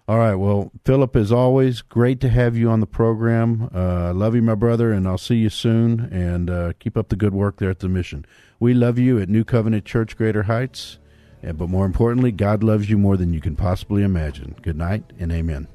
All 0.09 0.18
right. 0.18 0.35
Well, 0.35 0.72
Philip, 0.85 1.14
as 1.14 1.31
always, 1.31 1.81
great 1.81 2.20
to 2.20 2.29
have 2.29 2.57
you 2.57 2.68
on 2.68 2.81
the 2.81 2.87
program. 2.87 3.70
Uh, 3.72 4.12
love 4.12 4.35
you, 4.35 4.42
my 4.42 4.57
brother, 4.57 4.92
and 4.92 5.07
I'll 5.07 5.16
see 5.16 5.37
you 5.37 5.48
soon. 5.48 6.01
And 6.12 6.51
uh, 6.51 6.72
keep 6.81 6.96
up 6.96 7.09
the 7.09 7.16
good 7.16 7.33
work 7.33 7.59
there 7.59 7.70
at 7.70 7.79
the 7.79 7.88
mission. 7.88 8.27
We 8.59 8.75
love 8.75 8.98
you 8.98 9.20
at 9.20 9.29
New 9.29 9.44
Covenant 9.44 9.85
Church, 9.85 10.16
Greater 10.16 10.44
Heights. 10.44 10.98
And, 11.40 11.57
but 11.57 11.68
more 11.68 11.87
importantly, 11.87 12.33
God 12.33 12.62
loves 12.62 12.90
you 12.90 12.98
more 12.98 13.16
than 13.16 13.33
you 13.33 13.40
can 13.40 13.57
possibly 13.57 14.03
imagine. 14.03 14.57
Good 14.62 14.77
night 14.77 15.05
and 15.18 15.31
amen. 15.31 15.68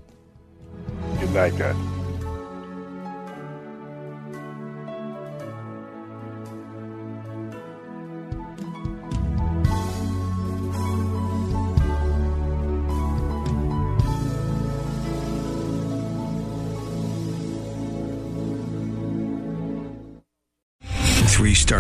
Good 1.19 1.33
night, 1.33 1.57
guys. 1.57 2.06